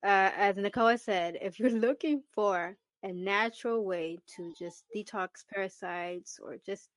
uh, 0.03 0.31
as 0.35 0.55
Nicole 0.55 0.97
said, 0.97 1.37
if 1.41 1.59
you're 1.59 1.69
looking 1.87 2.23
for 2.33 2.77
a 3.03 3.11
natural 3.11 3.85
way 3.85 4.17
to 4.35 4.53
just 4.57 4.83
detox 4.95 5.43
parasites 5.53 6.39
or 6.41 6.57
just 6.65 6.89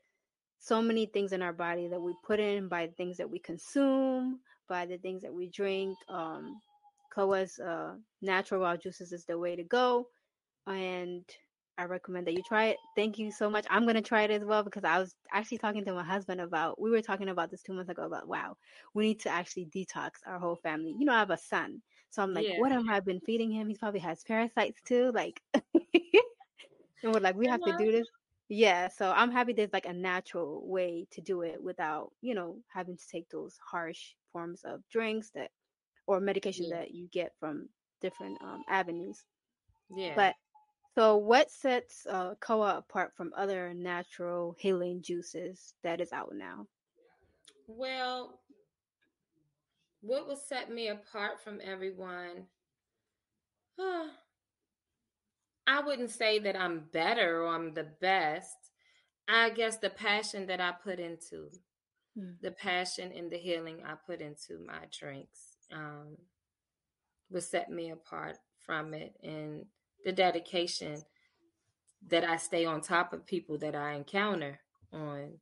so 0.59 0.81
many 0.81 1.07
things 1.07 1.33
in 1.33 1.43
our 1.43 1.53
body 1.53 1.88
that 1.88 2.01
we 2.01 2.15
put 2.25 2.38
in 2.38 2.69
by 2.69 2.87
things 2.87 3.17
that 3.17 3.29
we 3.29 3.38
consume, 3.38 4.41
by 4.68 4.87
the 4.87 4.98
things 4.98 5.22
that 5.22 5.33
we 5.33 5.48
drink, 5.48 5.96
um, 6.09 6.61
Coewa's 7.14 7.59
uh, 7.59 7.94
natural 8.20 8.62
raw 8.62 8.77
juices 8.77 9.12
is 9.12 9.25
the 9.25 9.38
way 9.38 9.57
to 9.57 9.64
go. 9.64 10.07
And 10.66 11.25
I 11.79 11.85
recommend 11.85 12.27
that 12.27 12.35
you 12.35 12.42
try 12.46 12.66
it. 12.66 12.77
Thank 12.96 13.18
you 13.18 13.33
so 13.33 13.51
much. 13.51 13.66
I'm 13.70 13.87
gonna 13.87 14.03
try 14.03 14.22
it 14.22 14.31
as 14.31 14.44
well 14.44 14.62
because 14.62 14.85
I 14.85 14.98
was 14.98 15.14
actually 15.33 15.59
talking 15.59 15.85
to 15.85 15.94
my 15.94 16.05
husband 16.05 16.40
about. 16.40 16.81
We 16.81 16.90
were 16.90 17.03
talking 17.03 17.29
about 17.29 17.51
this 17.51 17.62
two 17.62 17.72
months 17.72 17.90
ago 17.90 18.05
about 18.05 18.29
wow, 18.29 18.57
we 18.94 19.05
need 19.05 19.20
to 19.20 19.31
actually 19.31 19.66
detox 19.66 20.11
our 20.27 20.38
whole 20.38 20.57
family. 20.57 20.94
You 20.98 21.07
know, 21.07 21.14
I 21.14 21.18
have 21.18 21.31
a 21.31 21.38
son, 21.38 21.83
so 22.11 22.22
I'm 22.22 22.35
like, 22.35 22.46
yeah. 22.46 22.59
what 22.59 22.72
have 22.72 22.85
I 22.88 23.01
been 23.01 23.20
feeding 23.20 23.51
him? 23.51 23.68
He 23.68 23.75
probably 23.75 24.01
has 24.01 24.22
parasites 24.22 24.81
too. 24.85 25.12
Like, 25.14 25.40
and 25.55 25.62
we're 27.05 27.20
like, 27.20 27.37
we 27.37 27.48
have 27.48 27.62
to 27.64 27.77
do 27.79 27.90
this. 27.90 28.07
Yeah, 28.55 28.88
so 28.88 29.11
I'm 29.11 29.33
happy 29.33 29.55
there's 29.55 29.73
like 29.73 29.87
a 29.87 29.95
natural 29.95 30.61
way 30.69 31.07
to 31.12 31.23
do 31.23 31.41
it 31.41 31.62
without, 31.62 32.12
you 32.21 32.35
know, 32.35 32.59
having 32.69 32.99
to 32.99 33.09
take 33.11 33.31
those 33.31 33.57
harsh 33.71 34.11
forms 34.31 34.61
of 34.67 34.83
drinks 34.93 35.31
that 35.35 35.49
or 36.07 36.21
medication 36.21 36.67
yeah. 36.69 36.81
that 36.81 36.91
you 36.91 37.09
get 37.11 37.33
from 37.41 37.71
different 38.03 38.37
um, 38.43 38.62
avenues. 38.69 39.25
Yeah. 39.88 40.12
But 40.15 40.35
so, 40.95 41.17
what 41.17 41.51
sets 41.51 42.07
uh, 42.07 42.35
Coewa 42.43 42.77
apart 42.77 43.12
from 43.17 43.33
other 43.35 43.73
natural 43.73 44.55
healing 44.59 45.01
juices 45.01 45.73
that 45.83 46.03
is 46.03 46.12
out 46.12 46.35
now? 46.35 46.67
Well, 47.67 48.38
what 50.03 50.29
will 50.29 50.37
set 50.37 50.71
me 50.71 50.88
apart 50.88 51.43
from 51.43 51.59
everyone? 51.65 52.49
I 55.66 55.81
wouldn't 55.81 56.11
say 56.11 56.38
that 56.40 56.57
I'm 56.57 56.85
better 56.92 57.42
or 57.42 57.55
I'm 57.55 57.75
the 57.75 57.87
best. 58.01 58.57
I 59.29 59.51
guess 59.51 59.79
the 59.79 59.90
passion 59.90 60.46
that 60.46 60.61
I 60.61 60.72
put 60.72 60.98
into 60.98 61.51
mm. 62.18 62.35
the 62.40 62.51
passion 62.51 63.12
and 63.16 63.31
the 63.31 63.38
healing 63.38 63.83
I 63.87 63.94
put 64.07 64.20
into 64.20 64.59
my 64.66 64.81
drinks 64.90 65.57
um, 65.72 66.16
will 67.31 67.40
set 67.40 67.70
me 67.70 67.90
apart 67.90 68.37
from 68.66 68.94
it. 68.94 69.14
And 69.22 69.66
the 70.05 70.12
dedication 70.12 71.03
that 72.09 72.25
I 72.25 72.37
stay 72.37 72.64
on 72.64 72.81
top 72.81 73.12
of 73.12 73.27
people 73.27 73.59
that 73.59 73.77
I 73.77 73.92
encounter 73.92 74.59
on 74.92 75.38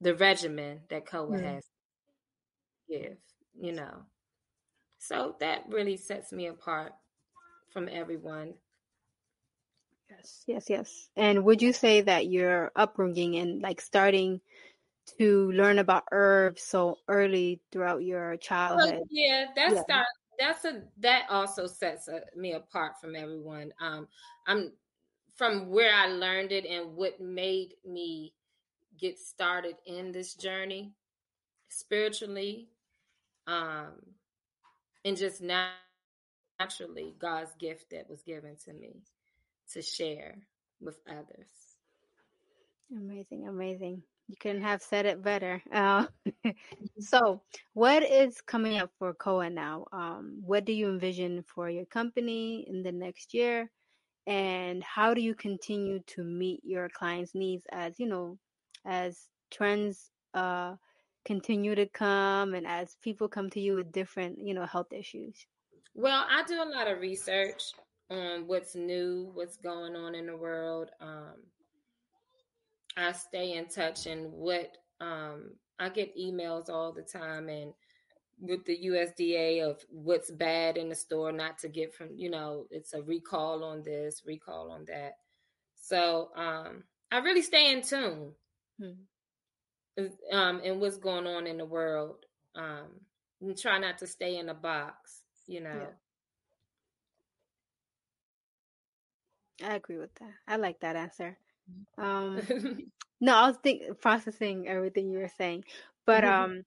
the 0.00 0.14
regimen 0.14 0.80
that 0.90 1.06
mm. 1.06 1.42
has 1.42 1.64
give, 2.88 3.16
you 3.58 3.72
know. 3.72 4.04
So 4.98 5.36
that 5.40 5.64
really 5.68 5.96
sets 5.96 6.32
me 6.32 6.46
apart 6.46 6.92
from 7.72 7.88
everyone. 7.90 8.54
Yes, 10.10 10.44
yes, 10.46 10.70
yes. 10.70 11.08
And 11.16 11.44
would 11.44 11.60
you 11.60 11.72
say 11.72 12.00
that 12.02 12.26
your 12.26 12.72
upbringing 12.74 13.36
and 13.36 13.60
like 13.60 13.80
starting 13.80 14.40
to 15.18 15.52
learn 15.52 15.78
about 15.78 16.04
herbs 16.12 16.62
so 16.62 16.98
early 17.08 17.60
throughout 17.70 18.02
your 18.02 18.36
childhood? 18.36 18.94
Well, 18.94 19.06
yeah, 19.10 19.46
that's 19.54 19.74
yeah. 19.74 19.82
Start, 19.82 20.06
that's 20.38 20.64
a 20.64 20.82
that 20.98 21.26
also 21.28 21.66
sets 21.66 22.08
a, 22.08 22.22
me 22.36 22.52
apart 22.52 22.92
from 23.00 23.14
everyone. 23.14 23.72
Um, 23.80 24.08
I'm 24.46 24.72
from 25.36 25.68
where 25.68 25.94
I 25.94 26.06
learned 26.06 26.52
it 26.52 26.64
and 26.66 26.96
what 26.96 27.20
made 27.20 27.74
me 27.84 28.34
get 28.98 29.18
started 29.18 29.76
in 29.86 30.10
this 30.10 30.34
journey 30.34 30.92
spiritually, 31.68 32.68
um, 33.46 33.92
and 35.04 35.16
just 35.16 35.42
naturally 36.58 37.14
God's 37.18 37.54
gift 37.58 37.90
that 37.90 38.08
was 38.08 38.22
given 38.22 38.56
to 38.64 38.72
me 38.72 39.02
to 39.72 39.82
share 39.82 40.36
with 40.80 40.98
others. 41.08 41.48
Amazing, 42.90 43.48
amazing. 43.48 44.02
You 44.28 44.36
couldn't 44.40 44.62
have 44.62 44.82
said 44.82 45.06
it 45.06 45.22
better. 45.22 45.62
Uh, 45.72 46.06
so, 46.98 47.42
what 47.72 48.02
is 48.02 48.40
coming 48.40 48.78
up 48.78 48.90
for 48.98 49.14
Coewa 49.14 49.50
now? 49.50 49.86
Um, 49.92 50.38
what 50.44 50.64
do 50.64 50.72
you 50.72 50.88
envision 50.88 51.42
for 51.42 51.70
your 51.70 51.86
company 51.86 52.66
in 52.68 52.82
the 52.82 52.92
next 52.92 53.32
year? 53.32 53.70
And 54.26 54.82
how 54.84 55.14
do 55.14 55.22
you 55.22 55.34
continue 55.34 56.00
to 56.08 56.22
meet 56.22 56.60
your 56.62 56.90
clients' 56.90 57.34
needs 57.34 57.64
as 57.72 57.98
you 57.98 58.06
know, 58.06 58.38
as 58.84 59.28
trends 59.50 60.10
uh, 60.34 60.74
continue 61.24 61.74
to 61.74 61.86
come 61.86 62.52
and 62.52 62.66
as 62.66 62.96
people 63.02 63.28
come 63.28 63.48
to 63.50 63.60
you 63.60 63.76
with 63.76 63.92
different, 63.92 64.38
you 64.38 64.52
know, 64.52 64.66
health 64.66 64.92
issues? 64.92 65.46
Well, 65.94 66.24
I 66.28 66.42
do 66.44 66.62
a 66.62 66.68
lot 66.68 66.88
of 66.88 67.00
research 67.00 67.62
on 68.10 68.46
what's 68.46 68.74
new, 68.74 69.30
what's 69.34 69.56
going 69.56 69.96
on 69.96 70.14
in 70.14 70.26
the 70.26 70.36
world. 70.36 70.90
Um, 71.00 71.34
I 72.96 73.12
stay 73.12 73.54
in 73.54 73.66
touch 73.68 74.06
and 74.06 74.32
what 74.32 74.76
um, 75.00 75.52
I 75.78 75.88
get 75.88 76.16
emails 76.16 76.68
all 76.68 76.92
the 76.92 77.02
time 77.02 77.48
and 77.48 77.72
with 78.40 78.64
the 78.64 78.78
USDA 78.86 79.68
of 79.68 79.84
what's 79.90 80.30
bad 80.30 80.76
in 80.76 80.88
the 80.88 80.94
store, 80.94 81.32
not 81.32 81.58
to 81.58 81.68
get 81.68 81.94
from, 81.94 82.10
you 82.16 82.30
know, 82.30 82.66
it's 82.70 82.94
a 82.94 83.02
recall 83.02 83.64
on 83.64 83.82
this, 83.82 84.22
recall 84.24 84.70
on 84.70 84.84
that. 84.86 85.14
So 85.80 86.30
um, 86.36 86.84
I 87.10 87.18
really 87.18 87.42
stay 87.42 87.72
in 87.72 87.82
tune 87.82 88.32
hmm. 88.78 90.06
um, 90.32 90.60
and 90.64 90.80
what's 90.80 90.98
going 90.98 91.26
on 91.26 91.46
in 91.46 91.58
the 91.58 91.66
world. 91.66 92.24
Um, 92.54 92.88
and 93.40 93.56
try 93.56 93.78
not 93.78 93.98
to 93.98 94.06
stay 94.06 94.38
in 94.38 94.48
a 94.48 94.54
box, 94.54 95.22
you 95.48 95.60
know. 95.60 95.74
Yeah. 95.74 95.86
I 99.70 99.74
agree 99.74 99.98
with 99.98 100.14
that. 100.16 100.30
I 100.46 100.56
like 100.56 100.78
that 100.80 100.94
answer. 100.94 101.36
Um, 101.96 102.40
no, 103.20 103.34
I 103.34 103.48
was 103.48 103.56
think 103.56 104.00
processing 104.00 104.68
everything 104.68 105.10
you 105.10 105.18
were 105.18 105.32
saying, 105.36 105.64
but 106.06 106.22
mm-hmm. 106.22 106.42
um, 106.42 106.62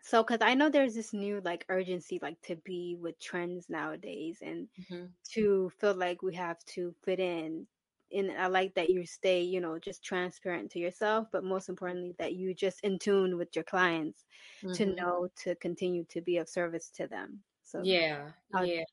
so 0.00 0.22
because 0.22 0.40
I 0.40 0.54
know 0.54 0.70
there's 0.70 0.94
this 0.94 1.12
new 1.12 1.40
like 1.44 1.66
urgency 1.68 2.18
like 2.22 2.40
to 2.42 2.56
be 2.64 2.96
with 2.98 3.20
trends 3.20 3.66
nowadays 3.68 4.38
and 4.42 4.68
mm-hmm. 4.80 5.06
to 5.32 5.70
feel 5.80 5.94
like 5.94 6.22
we 6.22 6.34
have 6.36 6.58
to 6.74 6.94
fit 7.04 7.20
in. 7.20 7.66
And 8.10 8.30
I 8.38 8.46
like 8.46 8.74
that 8.74 8.88
you 8.88 9.04
stay, 9.04 9.42
you 9.42 9.60
know, 9.60 9.78
just 9.78 10.02
transparent 10.02 10.70
to 10.70 10.78
yourself, 10.78 11.26
but 11.30 11.44
most 11.44 11.68
importantly, 11.68 12.14
that 12.18 12.32
you 12.32 12.54
just 12.54 12.80
in 12.80 12.98
tune 12.98 13.36
with 13.36 13.54
your 13.54 13.64
clients 13.64 14.24
mm-hmm. 14.64 14.72
to 14.72 14.86
know 14.86 15.28
to 15.42 15.54
continue 15.56 16.04
to 16.10 16.22
be 16.22 16.38
of 16.38 16.48
service 16.48 16.90
to 16.96 17.06
them. 17.06 17.40
So 17.70 17.82
yeah, 17.84 18.30
yeah, 18.62 18.84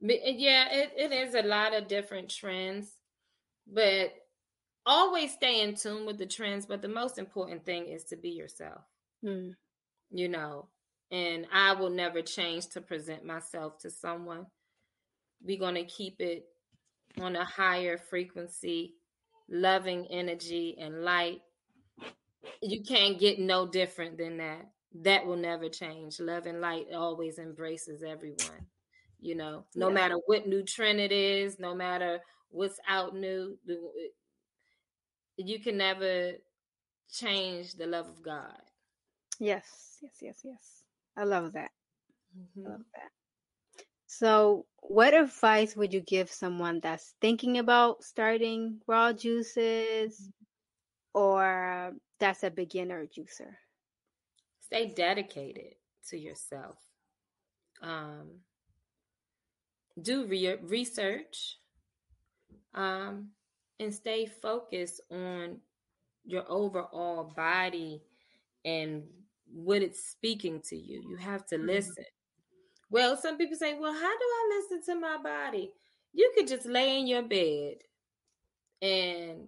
yeah. 0.00 0.66
It, 0.70 0.92
it 0.96 1.12
is 1.12 1.34
a 1.34 1.46
lot 1.46 1.74
of 1.74 1.88
different 1.88 2.28
trends 2.28 2.96
but 3.66 4.12
always 4.84 5.32
stay 5.32 5.62
in 5.62 5.74
tune 5.74 6.06
with 6.06 6.18
the 6.18 6.26
trends. 6.26 6.66
But 6.66 6.82
the 6.82 6.88
most 6.88 7.18
important 7.18 7.64
thing 7.64 7.86
is 7.86 8.04
to 8.04 8.16
be 8.16 8.30
yourself. 8.30 8.82
Mm. 9.24 9.54
You 10.10 10.28
know, 10.28 10.68
and 11.10 11.46
I 11.52 11.72
will 11.74 11.90
never 11.90 12.22
change 12.22 12.68
to 12.68 12.80
present 12.80 13.24
myself 13.24 13.78
to 13.78 13.90
someone. 13.90 14.46
We're 15.42 15.58
going 15.58 15.74
to 15.74 15.84
keep 15.84 16.20
it 16.20 16.44
on 17.20 17.34
a 17.34 17.44
higher 17.44 17.98
frequency, 17.98 18.94
loving 19.48 20.06
energy 20.10 20.76
and 20.78 21.02
light. 21.02 21.40
You 22.62 22.82
can't 22.84 23.18
get 23.18 23.38
no 23.38 23.66
different 23.66 24.16
than 24.18 24.38
that. 24.38 24.70
That 25.02 25.26
will 25.26 25.36
never 25.36 25.68
change. 25.68 26.20
Love 26.20 26.46
and 26.46 26.60
light 26.60 26.86
always 26.94 27.38
embraces 27.38 28.02
everyone. 28.02 28.66
You 29.20 29.34
know, 29.34 29.64
no 29.74 29.88
yeah. 29.88 29.94
matter 29.94 30.18
what 30.26 30.46
new 30.46 30.62
trend 30.62 31.00
it 31.00 31.12
is, 31.12 31.58
no 31.58 31.74
matter 31.74 32.20
what's 32.50 32.78
out 32.88 33.14
new. 33.14 33.58
You 35.36 35.58
can 35.60 35.76
never 35.76 36.32
change 37.12 37.74
the 37.74 37.86
love 37.86 38.08
of 38.08 38.22
God. 38.22 38.60
Yes, 39.38 39.98
yes, 40.02 40.14
yes, 40.20 40.40
yes. 40.44 40.82
I 41.16 41.24
love 41.24 41.52
that. 41.52 41.70
Mm-hmm. 42.38 42.66
I 42.66 42.70
love 42.70 42.84
that. 42.94 43.10
So, 44.06 44.66
what 44.80 45.14
advice 45.14 45.76
would 45.76 45.92
you 45.92 46.00
give 46.00 46.30
someone 46.30 46.80
that's 46.80 47.14
thinking 47.20 47.58
about 47.58 48.04
starting 48.04 48.80
raw 48.86 49.12
juices 49.12 50.20
mm-hmm. 50.20 51.18
or 51.18 51.92
that's 52.20 52.44
a 52.44 52.50
beginner 52.50 53.06
juicer? 53.06 53.52
Stay 54.66 54.86
dedicated 54.86 55.74
to 56.08 56.18
yourself. 56.18 56.76
Um, 57.82 58.40
do 60.02 60.26
re- 60.26 60.58
research 60.62 61.58
um, 62.74 63.28
and 63.78 63.94
stay 63.94 64.26
focused 64.26 65.00
on 65.10 65.58
your 66.24 66.44
overall 66.50 67.32
body 67.36 68.02
and 68.64 69.04
what 69.52 69.82
it's 69.82 70.04
speaking 70.10 70.60
to 70.62 70.76
you. 70.76 71.00
You 71.08 71.16
have 71.16 71.46
to 71.46 71.56
mm-hmm. 71.56 71.66
listen. 71.66 72.04
Well, 72.90 73.16
some 73.16 73.38
people 73.38 73.56
say, 73.56 73.78
well, 73.78 73.92
how 73.92 74.00
do 74.00 74.24
I 74.24 74.60
listen 74.60 74.94
to 74.94 75.00
my 75.00 75.16
body? 75.22 75.72
You 76.12 76.32
could 76.36 76.48
just 76.48 76.66
lay 76.66 76.98
in 76.98 77.06
your 77.06 77.22
bed 77.22 77.76
and 78.82 79.46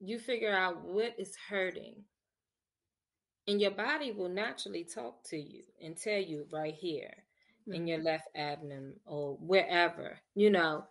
you 0.00 0.18
figure 0.18 0.54
out 0.54 0.84
what 0.84 1.14
is 1.18 1.34
hurting. 1.48 2.04
And 3.50 3.60
your 3.60 3.72
body 3.72 4.12
will 4.12 4.28
naturally 4.28 4.84
talk 4.84 5.24
to 5.30 5.36
you 5.36 5.64
and 5.82 5.96
tell 5.96 6.20
you 6.20 6.46
right 6.52 6.72
here 6.72 7.10
mm-hmm. 7.68 7.74
in 7.74 7.88
your 7.88 7.98
mm-hmm. 7.98 8.06
left 8.06 8.28
abdomen 8.36 8.94
or 9.04 9.36
wherever, 9.40 10.20
you 10.36 10.50
know. 10.50 10.84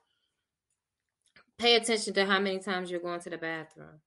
Pay 1.58 1.76
attention 1.76 2.14
to 2.16 2.26
how 2.26 2.38
many 2.40 2.60
times 2.60 2.92
you're 2.92 3.00
going 3.00 3.22
to 3.22 3.30
the 3.30 3.38
bathroom. 3.38 4.02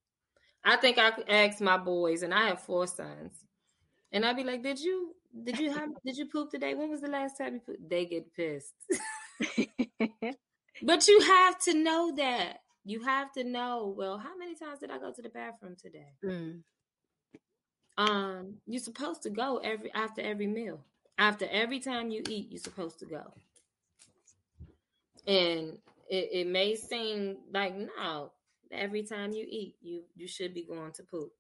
I 0.62 0.77
think 0.77 0.99
I 0.99 1.12
asked 1.29 1.62
my 1.62 1.79
boys, 1.79 2.23
and 2.23 2.35
I 2.35 2.49
have 2.49 2.61
four 2.61 2.87
sons, 2.87 3.33
and 4.12 4.25
I'd 4.25 4.37
be 4.37 4.45
like, 4.45 4.62
"Did 4.62 4.79
you 4.79 5.15
did 5.45 5.59
you 5.59 5.73
have 5.73 5.88
did 6.05 6.19
you 6.19 6.27
poop 6.27 6.51
today? 6.51 6.75
When 6.75 6.91
was 6.91 7.01
the 7.01 7.09
last 7.09 7.38
time 7.38 7.55
you 7.55 7.61
pooped? 7.61 7.88
They 7.88 8.05
get 8.05 8.35
pissed. 8.35 8.75
but 10.83 11.09
you 11.09 11.21
have 11.21 11.59
to 11.61 11.75
know 11.75 12.12
that. 12.17 12.59
You 12.85 13.03
have 13.05 13.33
to 13.33 13.45
know, 13.45 13.95
well, 13.97 14.19
how 14.19 14.37
many 14.37 14.57
times 14.57 14.81
did 14.81 14.91
I 14.91 14.99
go 14.99 15.12
to 15.12 15.23
the 15.23 15.29
bathroom 15.29 15.77
today? 15.81 16.15
Mm. 16.25 16.62
Um, 17.98 18.55
you're 18.66 18.83
supposed 18.83 19.22
to 19.24 19.31
go 19.31 19.59
every 19.59 19.92
after 19.94 20.22
every 20.22 20.46
meal. 20.46 20.81
After 21.18 21.46
every 21.50 21.78
time 21.78 22.11
you 22.11 22.22
eat, 22.28 22.48
you're 22.50 22.61
supposed 22.61 22.98
to 23.00 23.07
go. 23.07 23.33
And 25.26 25.78
it, 26.09 26.28
it 26.33 26.46
may 26.46 26.74
seem 26.74 27.37
like 27.52 27.76
no, 27.76 28.33
every 28.70 29.02
time 29.02 29.33
you 29.33 29.46
eat, 29.48 29.76
you 29.83 30.02
you 30.16 30.26
should 30.26 30.55
be 30.55 30.62
going 30.62 30.92
to 30.92 31.02
poop. 31.02 31.33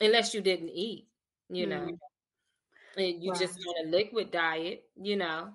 Unless 0.00 0.34
you 0.34 0.40
didn't 0.40 0.70
eat, 0.70 1.06
you 1.48 1.66
know. 1.66 1.88
Mm 1.88 1.98
and 2.96 3.22
you 3.22 3.30
wow. 3.30 3.38
just 3.38 3.58
on 3.66 3.86
a 3.86 3.90
liquid 3.90 4.30
diet, 4.30 4.84
you 5.00 5.16
know. 5.16 5.48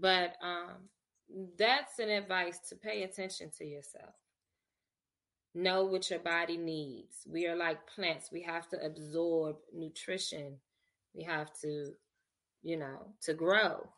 But 0.00 0.36
um, 0.42 0.88
that's 1.58 1.98
an 1.98 2.10
advice 2.10 2.58
to 2.68 2.76
pay 2.76 3.02
attention 3.02 3.50
to 3.58 3.64
yourself. 3.64 4.14
Know 5.58 5.86
what 5.86 6.10
your 6.10 6.18
body 6.18 6.58
needs. 6.58 7.26
We 7.26 7.46
are 7.46 7.56
like 7.56 7.78
plants. 7.86 8.30
We 8.30 8.42
have 8.42 8.68
to 8.68 8.84
absorb 8.84 9.56
nutrition. 9.72 10.58
We 11.14 11.22
have 11.22 11.48
to, 11.62 11.92
you 12.62 12.76
know, 12.76 13.14
to 13.22 13.32
grow. 13.32 13.88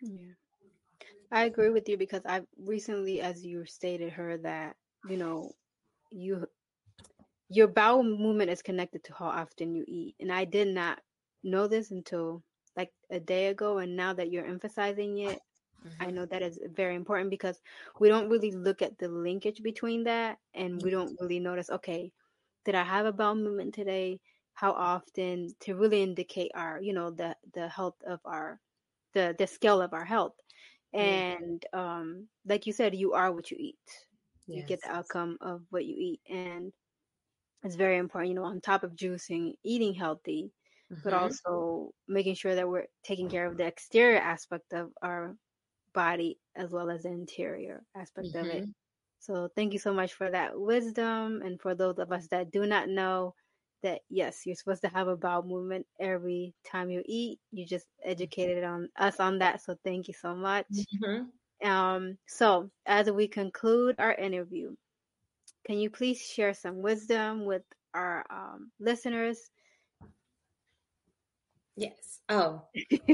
Yeah. 0.00 0.32
I 1.30 1.44
agree 1.44 1.70
with 1.70 1.88
you 1.88 1.96
because 1.96 2.22
I've 2.26 2.46
recently, 2.58 3.20
as 3.20 3.46
you 3.46 3.64
stated, 3.66 4.12
heard 4.12 4.42
that, 4.42 4.74
you 5.08 5.16
know, 5.16 5.52
you 6.10 6.44
your 7.50 7.68
bowel 7.68 8.02
movement 8.02 8.50
is 8.50 8.62
connected 8.62 9.04
to 9.04 9.14
how 9.14 9.26
often 9.26 9.76
you 9.76 9.84
eat. 9.86 10.16
And 10.18 10.32
I 10.32 10.44
did 10.44 10.66
not 10.66 10.98
know 11.44 11.68
this 11.68 11.92
until 11.92 12.42
like 12.76 12.90
a 13.12 13.20
day 13.20 13.46
ago. 13.46 13.78
And 13.78 13.94
now 13.96 14.12
that 14.12 14.32
you're 14.32 14.44
emphasizing 14.44 15.18
it, 15.18 15.38
mm-hmm. 15.86 16.02
I 16.02 16.10
know 16.10 16.26
that 16.26 16.42
is 16.42 16.58
very 16.74 16.94
important 16.94 17.30
because 17.30 17.60
we 17.98 18.08
don't 18.08 18.28
really 18.28 18.52
look 18.52 18.82
at 18.82 18.98
the 18.98 19.08
linkage 19.08 19.62
between 19.62 20.04
that 20.04 20.38
and 20.54 20.82
we 20.82 20.90
don't 20.90 21.16
really 21.20 21.40
notice, 21.40 21.70
okay, 21.70 22.12
did 22.64 22.74
I 22.74 22.84
have 22.84 23.06
a 23.06 23.12
bowel 23.12 23.34
movement 23.34 23.74
today? 23.74 24.20
How 24.54 24.72
often 24.72 25.54
to 25.60 25.74
really 25.74 26.02
indicate 26.02 26.50
our, 26.54 26.80
you 26.82 26.92
know, 26.92 27.10
the 27.10 27.34
the 27.54 27.68
health 27.68 27.96
of 28.06 28.20
our 28.24 28.60
the 29.14 29.34
the 29.38 29.46
scale 29.46 29.80
of 29.80 29.92
our 29.94 30.04
health. 30.04 30.34
And 30.92 31.64
um 31.72 32.28
like 32.46 32.66
you 32.66 32.72
said, 32.72 32.94
you 32.94 33.12
are 33.14 33.32
what 33.32 33.50
you 33.50 33.56
eat. 33.58 33.78
Yes. 34.46 34.58
You 34.58 34.66
get 34.66 34.82
the 34.82 34.92
outcome 34.92 35.38
of 35.40 35.62
what 35.70 35.86
you 35.86 35.96
eat. 35.98 36.20
And 36.28 36.72
it's 37.62 37.76
very 37.76 37.98
important, 37.98 38.30
you 38.30 38.34
know, 38.34 38.44
on 38.44 38.60
top 38.60 38.82
of 38.84 38.96
juicing, 38.96 39.54
eating 39.62 39.94
healthy, 39.94 40.50
mm-hmm. 40.92 41.00
but 41.04 41.12
also 41.14 41.92
making 42.08 42.34
sure 42.34 42.54
that 42.54 42.68
we're 42.68 42.86
taking 43.04 43.28
care 43.28 43.46
of 43.46 43.56
the 43.56 43.64
exterior 43.66 44.18
aspect 44.18 44.72
of 44.72 44.90
our 45.02 45.36
body 45.94 46.38
as 46.56 46.70
well 46.70 46.90
as 46.90 47.02
the 47.02 47.08
interior 47.10 47.82
aspect 47.96 48.28
mm-hmm. 48.28 48.38
of 48.38 48.46
it. 48.46 48.62
Mm-hmm. 48.62 48.70
So 49.20 49.48
thank 49.54 49.72
you 49.72 49.78
so 49.78 49.92
much 49.92 50.14
for 50.14 50.30
that 50.30 50.58
wisdom. 50.58 51.42
And 51.44 51.60
for 51.60 51.74
those 51.74 51.98
of 51.98 52.10
us 52.10 52.26
that 52.28 52.50
do 52.50 52.66
not 52.66 52.88
know 52.88 53.34
that, 53.82 54.00
yes, 54.08 54.42
you're 54.46 54.56
supposed 54.56 54.82
to 54.82 54.88
have 54.88 55.08
a 55.08 55.16
bowel 55.16 55.42
movement 55.42 55.86
every 56.00 56.54
time 56.66 56.90
you 56.90 57.02
eat. 57.04 57.38
You 57.52 57.66
just 57.66 57.86
mm-hmm. 57.86 58.10
educated 58.10 58.64
on 58.64 58.88
us 58.98 59.20
on 59.20 59.38
that. 59.38 59.62
So 59.62 59.76
thank 59.84 60.08
you 60.08 60.14
so 60.14 60.34
much. 60.34 60.66
Mm-hmm. 60.72 61.68
Um, 61.68 62.16
so 62.26 62.70
as 62.86 63.10
we 63.10 63.28
conclude 63.28 63.96
our 63.98 64.14
interview, 64.14 64.74
can 65.66 65.78
you 65.78 65.90
please 65.90 66.18
share 66.20 66.54
some 66.54 66.80
wisdom 66.80 67.44
with 67.44 67.62
our 67.92 68.24
um, 68.30 68.70
listeners? 68.80 69.50
Yes. 71.76 72.20
Oh. 72.28 72.62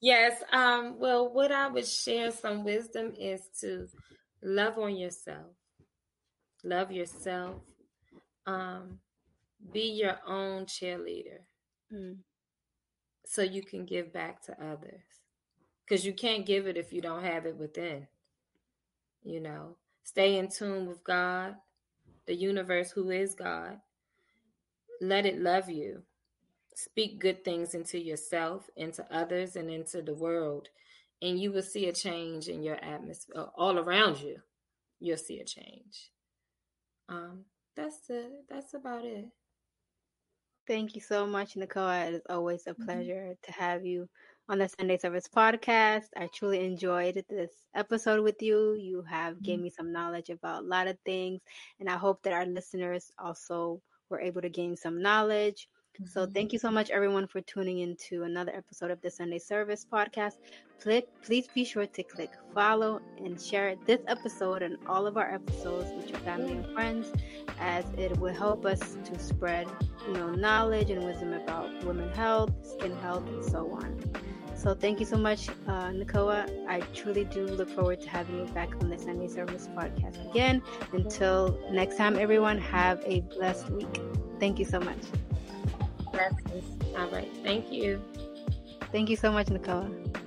yes. 0.00 0.42
Um, 0.52 0.98
well, 0.98 1.32
what 1.32 1.52
I 1.52 1.68
would 1.68 1.86
share 1.86 2.30
some 2.30 2.64
wisdom 2.64 3.12
is 3.18 3.42
to 3.60 3.88
love 4.42 4.78
on 4.78 4.96
yourself. 4.96 5.52
Love 6.64 6.90
yourself. 6.92 7.56
Um, 8.46 8.98
be 9.72 9.92
your 9.92 10.18
own 10.26 10.66
cheerleader. 10.66 11.40
Mm. 11.92 12.16
So 13.26 13.42
you 13.42 13.62
can 13.62 13.84
give 13.84 14.12
back 14.12 14.42
to 14.46 14.52
others. 14.52 15.02
Because 15.86 16.04
you 16.04 16.12
can't 16.12 16.46
give 16.46 16.66
it 16.66 16.76
if 16.76 16.92
you 16.92 17.00
don't 17.00 17.24
have 17.24 17.46
it 17.46 17.56
within. 17.56 18.06
You 19.22 19.40
know, 19.40 19.76
Stay 20.08 20.38
in 20.38 20.48
tune 20.48 20.86
with 20.86 21.04
God, 21.04 21.54
the 22.26 22.34
universe, 22.34 22.90
who 22.90 23.10
is 23.10 23.34
God. 23.34 23.78
Let 25.02 25.26
it 25.26 25.38
love 25.38 25.68
you. 25.68 26.02
Speak 26.78 27.18
good 27.18 27.44
things 27.44 27.74
into 27.74 27.98
yourself, 27.98 28.70
into 28.76 29.04
others, 29.10 29.56
and 29.56 29.68
into 29.68 30.00
the 30.00 30.14
world. 30.14 30.68
And 31.20 31.36
you 31.36 31.50
will 31.50 31.62
see 31.62 31.88
a 31.88 31.92
change 31.92 32.46
in 32.46 32.62
your 32.62 32.76
atmosphere 32.76 33.46
all 33.56 33.80
around 33.80 34.20
you. 34.20 34.36
You'll 35.00 35.16
see 35.16 35.40
a 35.40 35.44
change. 35.44 36.12
Um, 37.08 37.46
that's 37.74 38.08
it. 38.08 38.30
That's 38.48 38.74
about 38.74 39.04
it. 39.04 39.24
Thank 40.68 40.94
you 40.94 41.00
so 41.00 41.26
much, 41.26 41.56
Nicole. 41.56 41.88
It 41.88 42.14
is 42.14 42.22
always 42.30 42.68
a 42.68 42.74
mm-hmm. 42.74 42.84
pleasure 42.84 43.24
mm-hmm. 43.32 43.42
to 43.42 43.52
have 43.58 43.84
you 43.84 44.08
on 44.48 44.58
the 44.58 44.68
Sunday 44.68 44.98
Service 44.98 45.26
podcast. 45.26 46.10
I 46.16 46.28
truly 46.32 46.64
enjoyed 46.64 47.24
this 47.28 47.50
episode 47.74 48.22
with 48.22 48.40
you. 48.40 48.74
You 48.74 49.02
have 49.02 49.34
mm-hmm. 49.34 49.42
gave 49.42 49.58
me 49.58 49.70
some 49.70 49.90
knowledge 49.90 50.30
about 50.30 50.62
a 50.62 50.66
lot 50.66 50.86
of 50.86 50.96
things, 51.04 51.40
and 51.80 51.88
I 51.90 51.96
hope 51.96 52.22
that 52.22 52.34
our 52.34 52.46
listeners 52.46 53.10
also 53.18 53.82
were 54.10 54.20
able 54.20 54.42
to 54.42 54.48
gain 54.48 54.76
some 54.76 55.02
knowledge. 55.02 55.68
So 56.06 56.26
thank 56.26 56.52
you 56.52 56.58
so 56.60 56.70
much, 56.70 56.90
everyone, 56.90 57.26
for 57.26 57.40
tuning 57.40 57.80
into 57.80 58.22
another 58.22 58.52
episode 58.54 58.92
of 58.92 59.00
the 59.00 59.10
Sunday 59.10 59.38
Service 59.40 59.84
podcast. 59.92 60.34
Please, 60.80 61.48
be 61.52 61.64
sure 61.64 61.86
to 61.86 62.02
click 62.04 62.30
follow 62.54 63.00
and 63.18 63.40
share 63.40 63.74
this 63.84 64.00
episode 64.06 64.62
and 64.62 64.76
all 64.86 65.08
of 65.08 65.16
our 65.16 65.32
episodes 65.34 65.90
with 65.96 66.08
your 66.08 66.20
family 66.20 66.52
and 66.52 66.66
friends, 66.72 67.10
as 67.58 67.84
it 67.96 68.16
will 68.18 68.32
help 68.32 68.64
us 68.64 68.96
to 69.04 69.18
spread, 69.18 69.66
you 70.06 70.12
know, 70.14 70.30
knowledge 70.30 70.90
and 70.90 71.04
wisdom 71.04 71.32
about 71.32 71.84
women 71.84 72.10
health, 72.10 72.52
skin 72.62 72.96
health, 72.98 73.26
and 73.28 73.44
so 73.44 73.68
on. 73.72 74.00
So 74.54 74.74
thank 74.74 75.00
you 75.00 75.06
so 75.06 75.16
much, 75.18 75.48
uh, 75.66 75.90
Nicoewa. 75.90 76.48
I 76.68 76.80
truly 76.94 77.24
do 77.24 77.44
look 77.44 77.70
forward 77.70 78.00
to 78.02 78.08
having 78.08 78.38
you 78.38 78.46
back 78.52 78.70
on 78.82 78.88
the 78.88 78.98
Sunday 78.98 79.28
Service 79.28 79.68
podcast 79.76 80.30
again. 80.30 80.62
Until 80.92 81.58
next 81.72 81.96
time, 81.96 82.16
everyone, 82.16 82.58
have 82.58 83.02
a 83.04 83.20
blessed 83.20 83.70
week. 83.70 84.00
Thank 84.38 84.60
you 84.60 84.64
so 84.64 84.78
much. 84.78 84.98
All 86.96 87.08
right. 87.10 87.30
Thank 87.42 87.72
you. 87.72 88.02
Thank 88.92 89.10
you 89.10 89.16
so 89.16 89.30
much, 89.30 89.46
Nicoewa. 89.48 90.17